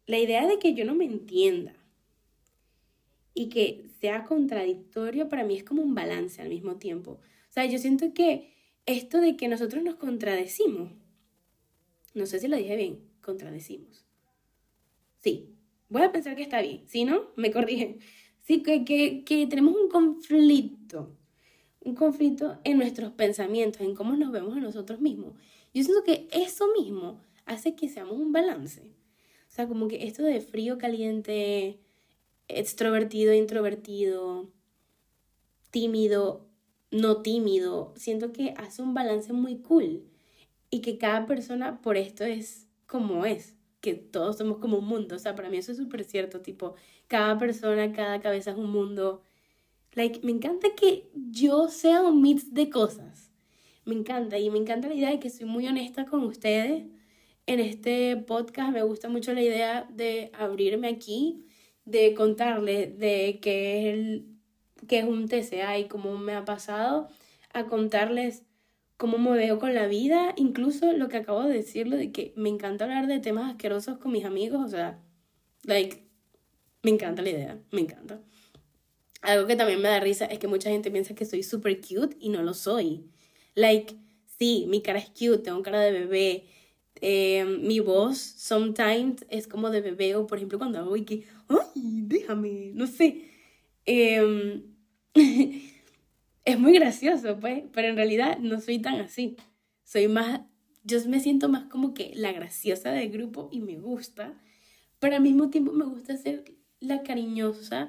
la 0.07 0.19
idea 0.19 0.47
de 0.47 0.59
que 0.59 0.75
yo 0.75 0.85
no 0.85 0.95
me 0.95 1.05
entienda 1.05 1.75
y 3.35 3.49
que 3.49 3.88
sea 4.01 4.25
contradictorio 4.25 5.29
para 5.29 5.45
mí 5.45 5.57
es 5.57 5.65
como 5.65 5.83
un 5.83 5.95
balance 5.95 6.43
al 6.43 6.49
mismo 6.49 6.77
tiempo. 6.77 7.12
O 7.12 7.53
sea, 7.53 7.65
yo 7.67 7.79
siento 7.79 8.12
que 8.15 8.55
esto 8.87 9.21
de 9.21 9.37
que 9.37 9.49
nosotros 9.49 9.83
nos 9.83 9.97
contradecimos, 9.97 10.93
no 12.15 12.27
sé 12.27 12.41
si 12.41 12.49
lo 12.49 12.57
dije 12.57 12.77
bien, 12.77 13.01
contradecimos. 13.21 14.05
Sí, 15.21 15.55
voy 15.88 16.03
a 16.03 16.12
pensar 16.12 16.37
que 16.37 16.43
está 16.43 16.61
bien, 16.61 16.83
si 16.87 17.05
no, 17.05 17.31
me 17.37 17.51
corrigen. 17.51 18.01
Sí, 18.43 18.62
que, 18.62 18.85
que, 18.85 19.23
que 19.25 19.47
tenemos 19.47 19.77
un 19.77 19.88
conflicto, 19.88 21.17
un 21.81 21.95
conflicto 21.95 22.59
en 22.65 22.79
nuestros 22.79 23.12
pensamientos, 23.12 23.81
en 23.83 23.95
cómo 23.95 24.17
nos 24.17 24.33
vemos 24.33 24.57
a 24.57 24.61
nosotros 24.61 25.01
mismos. 25.01 25.35
Yo 25.73 25.85
siento 25.85 26.03
que 26.03 26.29
eso 26.33 26.67
mismo 26.77 27.21
hace 27.47 27.77
que 27.77 27.88
seamos 27.88 28.19
un 28.19 28.33
balance. 28.33 28.83
O 29.53 29.55
sea, 29.55 29.69
como 29.69 29.87
que 29.87 30.07
esto 30.07 30.23
de 30.23 30.41
frío, 30.41 30.79
caliente, 30.79 31.79
extrovertido, 32.49 33.35
introvertido, 33.35 34.49
tímido, 35.71 36.49
no 36.91 37.21
tímido, 37.21 37.93
siento 37.95 38.33
que 38.33 38.55
hace 38.57 38.81
un 38.81 38.95
balance 38.95 39.35
muy 39.35 39.57
cool 39.59 40.05
y 40.71 40.81
que 40.81 40.97
cada 40.97 41.27
persona 41.27 41.83
por 41.83 41.99
esto 41.99 42.25
es 42.25 42.67
como 42.87 43.27
es, 43.27 43.55
que 43.83 43.93
todos 43.93 44.38
somos 44.38 44.57
como 44.57 44.79
un 44.79 44.87
mundo, 44.87 45.17
o 45.17 45.19
sea, 45.19 45.35
para 45.37 45.51
mí 45.51 45.59
eso 45.59 45.73
es 45.73 45.79
súper 45.79 46.05
cierto, 46.05 46.41
tipo, 46.41 46.75
cada 47.07 47.37
persona, 47.37 47.93
cada 47.93 48.23
cabeza 48.23 48.53
es 48.53 48.57
un 48.57 48.71
mundo. 48.71 49.21
Like, 49.93 50.21
me 50.25 50.33
encanta 50.33 50.69
que 50.75 51.11
yo 51.15 51.69
sea 51.69 52.01
un 52.01 52.23
mix 52.23 52.55
de 52.55 52.71
cosas. 52.71 53.31
Me 53.85 53.95
encanta 53.95 54.38
y 54.38 54.49
me 54.49 54.59
encanta 54.59 54.88
la 54.88 54.95
idea 54.95 55.11
de 55.11 55.21
que 55.21 55.29
soy 55.29 55.45
muy 55.45 55.69
honesta 55.69 56.07
con 56.07 56.25
ustedes 56.25 56.85
en 57.46 57.61
este 57.61 58.16
podcast 58.16 58.72
me 58.72 58.83
gusta 58.83 59.09
mucho 59.09 59.33
la 59.33 59.42
idea 59.42 59.88
de 59.90 60.31
abrirme 60.35 60.88
aquí, 60.88 61.46
de 61.85 62.14
contarles 62.14 62.98
de 62.98 63.40
qué 63.42 63.81
es, 63.81 63.94
el, 63.94 64.26
qué 64.87 65.00
es 65.00 65.05
un 65.05 65.28
TCA 65.28 65.78
y 65.78 65.88
cómo 65.88 66.16
me 66.16 66.35
ha 66.35 66.44
pasado, 66.44 67.09
a 67.52 67.66
contarles 67.66 68.44
cómo 68.96 69.18
me 69.18 69.37
veo 69.37 69.59
con 69.59 69.74
la 69.74 69.88
vida, 69.88 70.33
incluso 70.37 70.92
lo 70.92 71.09
que 71.09 71.16
acabo 71.16 71.42
de 71.42 71.55
decirlo, 71.55 71.96
de 71.96 72.12
que 72.12 72.33
me 72.37 72.48
encanta 72.48 72.85
hablar 72.85 73.09
de 73.09 73.18
temas 73.18 73.50
asquerosos 73.50 73.98
con 73.98 74.12
mis 74.12 74.24
amigos, 74.24 74.64
o 74.64 74.68
sea, 74.68 75.02
like, 75.64 76.05
me 76.83 76.90
encanta 76.92 77.22
la 77.22 77.31
idea, 77.31 77.59
me 77.72 77.81
encanta. 77.81 78.20
Algo 79.22 79.46
que 79.46 79.57
también 79.57 79.81
me 79.81 79.88
da 79.88 80.00
risa 80.00 80.26
es 80.26 80.38
que 80.38 80.48
mucha 80.48 80.70
gente 80.70 80.90
piensa 80.90 81.14
que 81.14 81.24
soy 81.24 81.42
super 81.42 81.81
cute 81.81 82.16
y 82.20 82.28
no 82.28 82.42
lo 82.42 82.55
soy. 82.55 83.05
Like, 83.55 83.96
sí, 84.38 84.66
mi 84.68 84.83
cara 84.83 84.98
es 84.98 85.11
cute, 85.11 85.38
tengo 85.38 85.62
cara 85.62 85.81
de 85.81 85.92
bebé, 85.92 86.44
eh, 87.00 87.44
mi 87.44 87.81
voz 87.81 88.18
sometimes 88.18 89.24
es 89.28 89.48
como 89.48 89.70
de 89.70 89.81
bebé 89.81 90.14
o 90.14 90.26
por 90.26 90.38
ejemplo 90.38 90.59
cuando 90.59 90.78
hago 90.78 90.96
y 90.96 91.05
que, 91.05 91.24
ay, 91.48 92.02
déjame, 92.02 92.72
no 92.74 92.87
sé. 92.87 93.28
Em, 93.87 94.62
es 96.44 96.59
muy 96.59 96.74
gracioso, 96.74 97.38
pues, 97.40 97.64
pero 97.72 97.88
en 97.88 97.96
realidad 97.96 98.38
no 98.38 98.61
soy 98.61 98.78
tan 98.78 99.00
así. 99.00 99.37
Soy 99.85 100.09
más, 100.09 100.42
yo 100.85 100.98
me 101.09 101.20
siento 101.20 101.48
más 101.48 101.64
como 101.64 101.94
que 101.94 102.12
la 102.14 102.33
graciosa 102.33 102.92
del 102.92 103.11
grupo 103.11 103.48
y 103.52 103.61
me 103.61 103.78
gusta, 103.78 104.40
pero 104.98 105.16
al 105.16 105.22
mismo 105.22 105.50
tiempo 105.50 105.72
me 105.72 105.85
gusta 105.85 106.16
ser 106.16 106.44
la 106.81 107.02
cariñosa, 107.02 107.88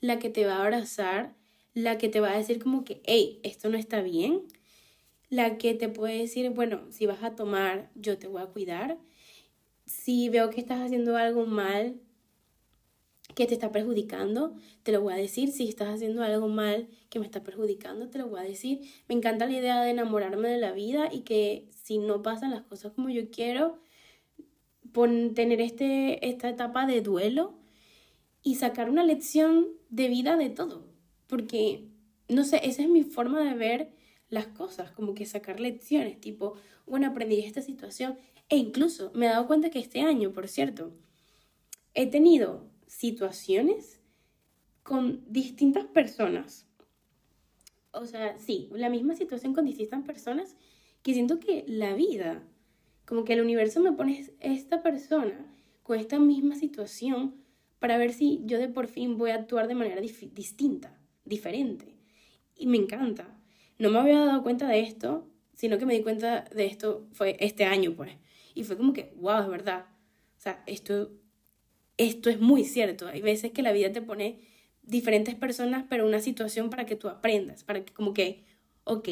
la 0.00 0.18
que 0.18 0.30
te 0.30 0.46
va 0.46 0.56
a 0.56 0.62
abrazar, 0.62 1.34
la 1.74 1.98
que 1.98 2.08
te 2.08 2.20
va 2.20 2.32
a 2.32 2.38
decir 2.38 2.62
como 2.62 2.84
que, 2.84 3.02
hey, 3.04 3.40
esto 3.42 3.68
no 3.68 3.76
está 3.78 4.02
bien 4.02 4.42
la 5.34 5.58
que 5.58 5.74
te 5.74 5.88
puede 5.88 6.18
decir, 6.18 6.50
bueno, 6.50 6.82
si 6.90 7.06
vas 7.06 7.22
a 7.22 7.34
tomar, 7.34 7.90
yo 7.94 8.18
te 8.18 8.28
voy 8.28 8.42
a 8.42 8.46
cuidar. 8.46 8.98
Si 9.84 10.28
veo 10.28 10.50
que 10.50 10.60
estás 10.60 10.80
haciendo 10.80 11.16
algo 11.16 11.44
mal, 11.44 12.00
que 13.34 13.46
te 13.46 13.54
está 13.54 13.72
perjudicando, 13.72 14.54
te 14.84 14.92
lo 14.92 15.00
voy 15.00 15.12
a 15.12 15.16
decir. 15.16 15.50
Si 15.50 15.68
estás 15.68 15.88
haciendo 15.88 16.22
algo 16.22 16.48
mal 16.48 16.88
que 17.10 17.18
me 17.18 17.26
está 17.26 17.42
perjudicando, 17.42 18.08
te 18.08 18.18
lo 18.18 18.28
voy 18.28 18.40
a 18.40 18.44
decir. 18.44 18.80
Me 19.08 19.14
encanta 19.16 19.46
la 19.46 19.58
idea 19.58 19.82
de 19.82 19.90
enamorarme 19.90 20.48
de 20.48 20.58
la 20.58 20.72
vida 20.72 21.08
y 21.12 21.20
que 21.20 21.68
si 21.70 21.98
no 21.98 22.22
pasan 22.22 22.52
las 22.52 22.62
cosas 22.62 22.92
como 22.92 23.10
yo 23.10 23.30
quiero, 23.30 23.80
tener 24.92 25.60
este, 25.60 26.28
esta 26.28 26.48
etapa 26.48 26.86
de 26.86 27.00
duelo 27.00 27.54
y 28.44 28.54
sacar 28.54 28.88
una 28.88 29.02
lección 29.02 29.66
de 29.90 30.08
vida 30.08 30.36
de 30.36 30.50
todo. 30.50 30.86
Porque, 31.26 31.88
no 32.28 32.44
sé, 32.44 32.60
esa 32.62 32.82
es 32.82 32.88
mi 32.88 33.02
forma 33.02 33.42
de 33.42 33.54
ver 33.54 34.03
las 34.34 34.48
cosas, 34.48 34.90
como 34.90 35.14
que 35.14 35.24
sacar 35.24 35.60
lecciones, 35.60 36.20
tipo, 36.20 36.54
bueno, 36.86 37.06
aprendí 37.06 37.40
esta 37.40 37.62
situación. 37.62 38.18
E 38.48 38.56
incluso 38.56 39.10
me 39.14 39.26
he 39.26 39.28
dado 39.30 39.46
cuenta 39.46 39.70
que 39.70 39.78
este 39.78 40.00
año, 40.02 40.32
por 40.32 40.48
cierto, 40.48 40.92
he 41.94 42.06
tenido 42.06 42.66
situaciones 42.86 44.00
con 44.82 45.24
distintas 45.28 45.86
personas. 45.86 46.66
O 47.92 48.06
sea, 48.06 48.38
sí, 48.38 48.68
la 48.72 48.90
misma 48.90 49.14
situación 49.14 49.54
con 49.54 49.64
distintas 49.64 50.02
personas 50.02 50.56
que 51.02 51.14
siento 51.14 51.38
que 51.38 51.64
la 51.68 51.94
vida, 51.94 52.42
como 53.06 53.24
que 53.24 53.34
el 53.34 53.40
universo 53.40 53.80
me 53.80 53.92
pone 53.92 54.26
esta 54.40 54.82
persona 54.82 55.46
con 55.84 55.98
esta 55.98 56.18
misma 56.18 56.56
situación 56.56 57.36
para 57.78 57.98
ver 57.98 58.12
si 58.12 58.40
yo 58.44 58.58
de 58.58 58.68
por 58.68 58.88
fin 58.88 59.16
voy 59.16 59.30
a 59.30 59.36
actuar 59.36 59.68
de 59.68 59.74
manera 59.74 60.00
distinta, 60.00 60.98
diferente. 61.24 61.94
Y 62.56 62.66
me 62.66 62.78
encanta 62.78 63.33
no 63.78 63.90
me 63.90 63.98
había 63.98 64.24
dado 64.24 64.42
cuenta 64.42 64.68
de 64.68 64.80
esto, 64.80 65.28
sino 65.54 65.78
que 65.78 65.86
me 65.86 65.94
di 65.94 66.02
cuenta 66.02 66.44
de 66.54 66.66
esto 66.66 67.06
fue 67.12 67.36
este 67.40 67.64
año, 67.64 67.94
pues. 67.96 68.12
Y 68.54 68.64
fue 68.64 68.76
como 68.76 68.92
que, 68.92 69.14
wow, 69.16 69.42
es 69.42 69.48
verdad. 69.48 69.86
O 70.38 70.40
sea, 70.40 70.62
esto, 70.66 71.12
esto 71.96 72.30
es 72.30 72.40
muy 72.40 72.64
cierto. 72.64 73.08
Hay 73.08 73.22
veces 73.22 73.52
que 73.52 73.62
la 73.62 73.72
vida 73.72 73.92
te 73.92 74.02
pone 74.02 74.40
diferentes 74.82 75.34
personas, 75.34 75.84
pero 75.88 76.06
una 76.06 76.20
situación 76.20 76.70
para 76.70 76.86
que 76.86 76.96
tú 76.96 77.08
aprendas, 77.08 77.64
para 77.64 77.84
que 77.84 77.92
como 77.92 78.14
que, 78.14 78.44
ok, 78.84 79.08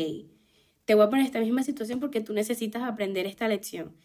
te 0.84 0.94
voy 0.94 1.04
a 1.04 1.10
poner 1.10 1.24
esta 1.24 1.40
misma 1.40 1.62
situación 1.62 2.00
porque 2.00 2.20
tú 2.20 2.32
necesitas 2.32 2.82
aprender 2.82 3.26
esta 3.26 3.48
lección. 3.48 3.96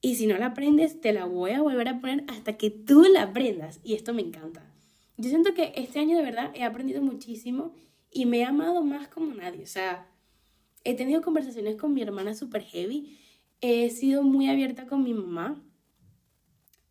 Y 0.00 0.16
si 0.16 0.26
no 0.26 0.36
la 0.38 0.46
aprendes, 0.46 1.00
te 1.00 1.12
la 1.12 1.24
voy 1.24 1.52
a 1.52 1.62
volver 1.62 1.88
a 1.88 2.00
poner 2.00 2.24
hasta 2.28 2.56
que 2.56 2.70
tú 2.70 3.04
la 3.04 3.22
aprendas. 3.22 3.80
Y 3.82 3.94
esto 3.94 4.14
me 4.14 4.22
encanta. 4.22 4.72
Yo 5.16 5.30
siento 5.30 5.54
que 5.54 5.72
este 5.76 5.98
año 5.98 6.16
de 6.16 6.22
verdad 6.22 6.52
he 6.54 6.62
aprendido 6.62 7.02
muchísimo 7.02 7.74
y 8.16 8.24
me 8.24 8.38
he 8.38 8.44
amado 8.44 8.82
más 8.82 9.08
como 9.08 9.34
nadie. 9.34 9.62
O 9.62 9.66
sea, 9.66 10.08
he 10.84 10.94
tenido 10.94 11.20
conversaciones 11.20 11.76
con 11.76 11.92
mi 11.92 12.00
hermana 12.00 12.34
super 12.34 12.62
heavy, 12.62 13.18
he 13.60 13.90
sido 13.90 14.22
muy 14.22 14.48
abierta 14.48 14.86
con 14.86 15.04
mi 15.04 15.12
mamá. 15.12 15.62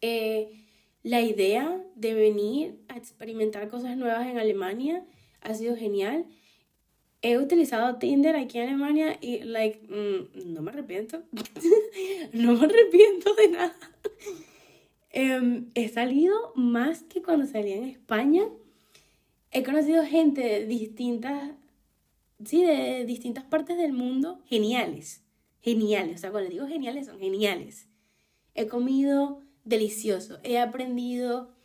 Eh, 0.02 0.68
la 1.02 1.22
idea 1.22 1.84
de 1.96 2.14
venir 2.14 2.80
a 2.90 2.98
experimentar 2.98 3.68
cosas 3.70 3.98
nuevas 3.98 4.28
en 4.28 4.38
Alemania 4.38 5.04
ha 5.42 5.56
sido 5.56 5.76
genial. 5.76 6.28
He 7.24 7.40
utilizado 7.40 7.98
Tinder 7.98 8.36
aquí 8.36 8.60
en 8.60 8.70
Alemania 8.70 9.18
y, 9.20 9.40
like, 9.40 9.82
mm, 9.88 10.54
no 10.54 10.62
me 10.62 10.70
arrepiento. 10.70 11.24
no 12.34 12.54
me 12.54 12.66
arrepiento 12.66 13.34
de 13.34 13.48
nada. 13.48 13.76
Em, 15.10 15.72
he 15.74 15.88
salido 15.90 16.54
más 16.56 17.02
que 17.04 17.24
cuando 17.24 17.48
salí 17.48 17.72
en 17.72 17.86
España 17.86 18.44
he 19.56 19.64
conocido 19.64 20.04
gente 20.04 20.42
de 20.42 20.66
distintas, 20.66 21.52
sí, 22.44 22.66
de 22.66 23.06
distintas 23.06 23.46
partes 23.46 23.78
del 23.78 23.94
mundo, 23.94 24.42
geniales, 24.48 25.24
geniales, 25.62 26.16
o 26.16 26.18
sea, 26.18 26.32
cuando 26.32 26.50
digo 26.50 26.68
geniales, 26.68 27.06
son 27.06 27.20
geniales. 27.20 27.88
He 28.54 28.68
comido 28.68 29.42
delicioso, 29.64 30.40
he 30.44 30.60
aprendido 30.60 31.56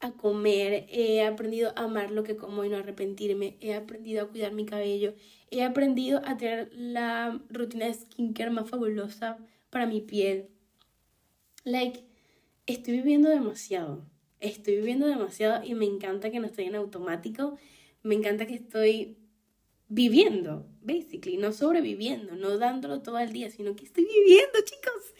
a 0.00 0.10
comer, 0.10 0.86
he 0.90 1.24
aprendido 1.24 1.72
a 1.76 1.84
amar 1.84 2.10
lo 2.10 2.24
que 2.24 2.36
como 2.36 2.64
y 2.64 2.70
no 2.70 2.76
arrepentirme, 2.76 3.56
he 3.60 3.74
aprendido 3.74 4.24
a 4.24 4.28
cuidar 4.28 4.52
mi 4.52 4.66
cabello, 4.66 5.14
he 5.52 5.62
aprendido 5.62 6.20
a 6.24 6.36
tener 6.36 6.72
la 6.74 7.40
rutina 7.50 7.86
de 7.86 7.94
skincare 7.94 8.50
más 8.50 8.68
fabulosa 8.68 9.38
para 9.70 9.86
mi 9.86 10.00
piel. 10.00 10.48
Like, 11.62 12.02
estoy 12.66 12.94
viviendo 12.94 13.28
demasiado 13.28 14.04
estoy 14.40 14.76
viviendo 14.76 15.06
demasiado 15.06 15.64
y 15.64 15.74
me 15.74 15.86
encanta 15.86 16.30
que 16.30 16.40
no 16.40 16.46
estoy 16.46 16.66
en 16.66 16.74
automático, 16.74 17.56
me 18.02 18.14
encanta 18.14 18.46
que 18.46 18.54
estoy 18.54 19.16
viviendo, 19.88 20.66
basically, 20.82 21.36
no 21.36 21.52
sobreviviendo, 21.52 22.36
no 22.36 22.58
dándolo 22.58 23.00
todo 23.02 23.18
el 23.18 23.32
día, 23.32 23.50
sino 23.50 23.74
que 23.74 23.84
estoy 23.84 24.04
viviendo, 24.04 24.58
chicos. 24.64 25.14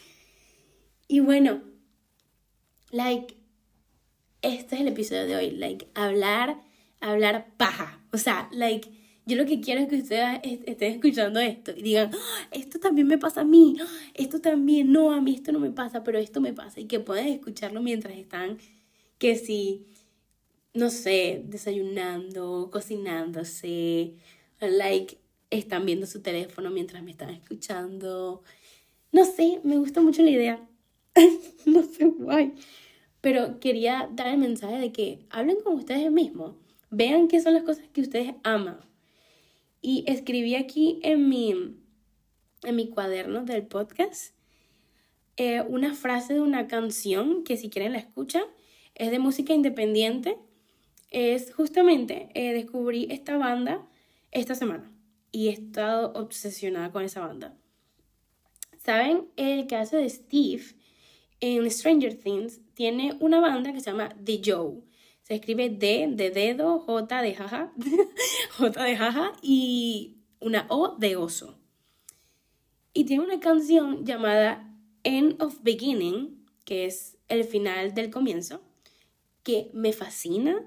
Y 1.09 1.21
bueno, 1.21 1.63
like, 2.91 3.35
este 4.43 4.77
es 4.77 4.81
el 4.83 4.89
episodio 4.89 5.27
de 5.27 5.37
hoy, 5.37 5.51
like, 5.53 5.89
hablar, 5.95 6.61
hablar 7.01 7.55
paja, 7.57 8.05
o 8.13 8.19
sea, 8.19 8.49
like, 8.53 8.91
yo 9.29 9.37
lo 9.37 9.45
que 9.45 9.61
quiero 9.61 9.83
es 9.83 9.89
que 9.89 9.97
ustedes 9.97 10.41
estén 10.65 10.95
escuchando 10.95 11.39
esto 11.39 11.73
y 11.77 11.83
digan, 11.83 12.11
ah, 12.15 12.49
esto 12.51 12.79
también 12.79 13.07
me 13.07 13.19
pasa 13.19 13.43
a 13.43 13.45
mí, 13.45 13.77
esto 14.15 14.41
también, 14.41 14.91
no, 14.91 15.13
a 15.13 15.21
mí 15.21 15.35
esto 15.35 15.53
no 15.53 15.61
me 15.61 15.71
pasa, 15.71 16.03
pero 16.03 16.19
esto 16.19 16.41
me 16.41 16.55
pasa 16.55 16.81
y 16.81 16.87
que 16.87 16.99
puedan 16.99 17.27
escucharlo 17.27 17.83
mientras 17.83 18.17
están 18.17 18.57
que 19.19 19.37
si, 19.37 19.87
no 20.75 20.91
sé, 20.91 21.43
desayunando, 21.45 22.71
cocinándose, 22.73 24.15
like, 24.61 25.19
están 25.51 25.87
viendo 25.87 26.07
su 26.07 26.21
teléfono 26.23 26.71
mientras 26.71 27.03
me 27.03 27.11
están 27.11 27.31
escuchando. 27.31 28.43
No 29.13 29.25
sé, 29.25 29.61
me 29.65 29.79
gusta 29.79 30.01
mucho 30.01 30.23
la 30.23 30.31
idea. 30.31 30.69
no 31.67 31.83
sé, 31.83 32.05
guay. 32.07 32.55
Pero 33.21 33.59
quería 33.61 34.09
dar 34.13 34.29
el 34.29 34.39
mensaje 34.39 34.79
de 34.79 34.93
que 34.93 35.27
hablen 35.31 35.59
con 35.63 35.75
ustedes 35.75 36.11
mismos. 36.11 36.55
Vean 36.91 37.29
qué 37.29 37.41
son 37.41 37.55
las 37.55 37.65
cosas 37.65 37.85
que 37.93 38.01
ustedes 38.01 38.35
aman. 38.45 38.79
Y 39.81 40.05
escribí 40.07 40.55
aquí 40.55 41.01
en 41.03 41.29
mi, 41.29 41.77
en 42.63 42.77
mi 42.77 42.89
cuaderno 42.89 43.45
del 43.45 43.67
podcast 43.67 44.33
eh, 45.41 45.63
una 45.63 45.95
frase 45.95 46.35
de 46.35 46.41
una 46.41 46.67
canción 46.67 47.45
que 47.45 47.57
si 47.57 47.71
quieren 47.71 47.93
la 47.93 47.99
escuchan. 47.99 48.43
Es 48.99 49.11
de 49.11 49.19
música 49.19 49.55
independiente. 49.55 50.37
Es 51.11 51.55
justamente, 51.55 52.29
eh, 52.35 52.53
descubrí 52.53 53.09
esta 53.11 53.39
banda 53.39 53.87
esta 54.31 54.55
semana 54.55 54.93
y 55.33 55.49
he 55.49 55.53
estado 55.53 56.13
obsesionada 56.15 56.93
con 56.93 57.05
esa 57.05 57.21
banda. 57.21 57.57
¿Saben? 58.79 59.29
El 59.37 59.73
hace 59.75 59.97
de 59.97 60.09
Steve 60.09 60.63
en 61.41 61.71
Stranger 61.71 62.15
Things 62.19 62.61
tiene 62.75 63.17
una 63.21 63.41
banda 63.41 63.73
que 63.73 63.81
se 63.81 63.91
llama 63.91 64.11
The 64.25 64.41
Joe. 64.45 64.83
Se 65.23 65.35
escribe 65.35 65.69
D 65.69 66.09
de 66.11 66.31
dedo, 66.31 66.81
J 66.81 67.23
de 67.23 67.35
jaja, 67.35 67.73
J 68.59 68.83
de 68.83 68.97
jaja 68.97 69.33
y 69.43 70.19
una 70.41 70.67
O 70.71 70.97
de 70.97 71.17
oso. 71.17 71.59
Y 72.95 73.05
tiene 73.05 73.25
una 73.25 73.39
canción 73.39 74.05
llamada 74.05 74.75
End 75.05 75.41
of 75.43 75.63
Beginning, 75.63 76.47
que 76.65 76.87
es 76.87 77.19
el 77.29 77.45
final 77.45 77.95
del 77.95 78.11
comienzo, 78.11 78.63
que 79.49 79.71
me 79.73 79.95
fascina. 79.95 80.63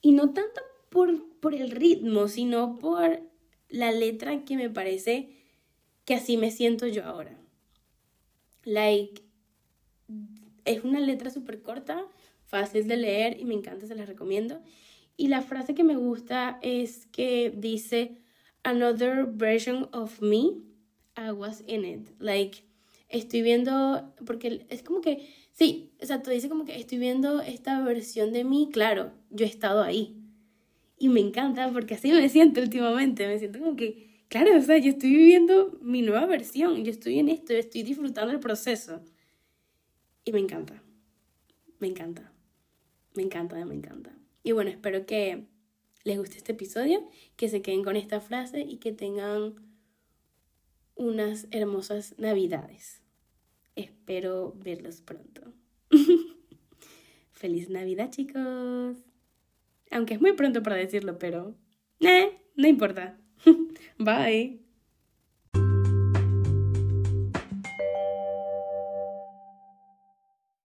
Y 0.00 0.10
no 0.10 0.32
tanto 0.32 0.60
por, 0.88 1.38
por 1.38 1.54
el 1.54 1.70
ritmo, 1.70 2.26
sino 2.26 2.80
por 2.80 3.20
la 3.68 3.92
letra 3.92 4.44
que 4.44 4.56
me 4.56 4.68
parece 4.68 5.28
que 6.04 6.14
así 6.14 6.36
me 6.36 6.50
siento 6.50 6.88
yo 6.88 7.04
ahora. 7.04 7.38
Like, 8.64 9.22
es 10.64 10.82
una 10.82 10.98
letra 10.98 11.30
súper 11.30 11.62
corta, 11.62 12.04
fácil 12.44 12.88
de 12.88 12.96
leer 12.96 13.38
y 13.38 13.44
me 13.44 13.54
encanta, 13.54 13.86
se 13.86 13.94
las 13.94 14.08
recomiendo. 14.08 14.60
Y 15.16 15.28
la 15.28 15.40
frase 15.40 15.76
que 15.76 15.84
me 15.84 15.94
gusta 15.94 16.58
es 16.60 17.06
que 17.06 17.52
dice, 17.56 18.18
Another 18.64 19.26
version 19.26 19.88
of 19.92 20.20
me, 20.20 20.60
I 21.16 21.30
was 21.30 21.62
in 21.68 21.84
it. 21.84 22.08
Like, 22.18 22.64
estoy 23.08 23.42
viendo, 23.42 24.12
porque 24.26 24.66
es 24.70 24.82
como 24.82 25.00
que, 25.02 25.32
sí, 25.52 25.92
exacto, 25.98 26.30
dice 26.30 26.48
como 26.48 26.64
que 26.64 26.78
estoy 26.78 26.98
viendo 26.98 27.40
esta 27.40 27.82
versión 27.82 28.32
de 28.32 28.44
mí, 28.44 28.70
claro, 28.72 29.12
yo 29.30 29.44
he 29.44 29.48
estado 29.48 29.82
ahí. 29.82 30.18
Y 30.98 31.08
me 31.08 31.20
encanta 31.20 31.70
porque 31.72 31.94
así 31.94 32.12
me 32.12 32.28
siento 32.28 32.60
últimamente, 32.60 33.26
me 33.26 33.38
siento 33.38 33.58
como 33.58 33.76
que, 33.76 34.24
claro, 34.28 34.56
o 34.56 34.60
sea, 34.60 34.78
yo 34.78 34.90
estoy 34.90 35.10
viviendo 35.10 35.78
mi 35.80 36.02
nueva 36.02 36.26
versión, 36.26 36.84
yo 36.84 36.90
estoy 36.90 37.18
en 37.18 37.28
esto, 37.28 37.52
estoy 37.54 37.82
disfrutando 37.82 38.32
el 38.32 38.40
proceso. 38.40 39.02
Y 40.24 40.32
me 40.32 40.38
encanta, 40.38 40.80
me 41.80 41.88
encanta, 41.88 42.32
me 43.14 43.22
encanta, 43.22 43.64
me 43.64 43.74
encanta. 43.74 44.16
Y 44.44 44.52
bueno, 44.52 44.70
espero 44.70 45.04
que 45.06 45.46
les 46.04 46.18
guste 46.18 46.36
este 46.36 46.52
episodio, 46.52 47.08
que 47.36 47.48
se 47.48 47.62
queden 47.62 47.82
con 47.82 47.96
esta 47.96 48.20
frase 48.20 48.60
y 48.60 48.76
que 48.76 48.92
tengan 48.92 49.54
unas 50.94 51.48
hermosas 51.50 52.14
navidades. 52.18 53.01
Espero 53.74 54.54
verlos 54.56 55.00
pronto. 55.00 55.52
Feliz 57.32 57.68
Navidad, 57.70 58.10
chicos. 58.10 58.98
Aunque 59.90 60.14
es 60.14 60.20
muy 60.20 60.32
pronto 60.32 60.62
para 60.62 60.76
decirlo, 60.76 61.18
pero... 61.18 61.54
Eh, 62.00 62.38
no 62.56 62.68
importa. 62.68 63.18
Bye. 63.98 64.61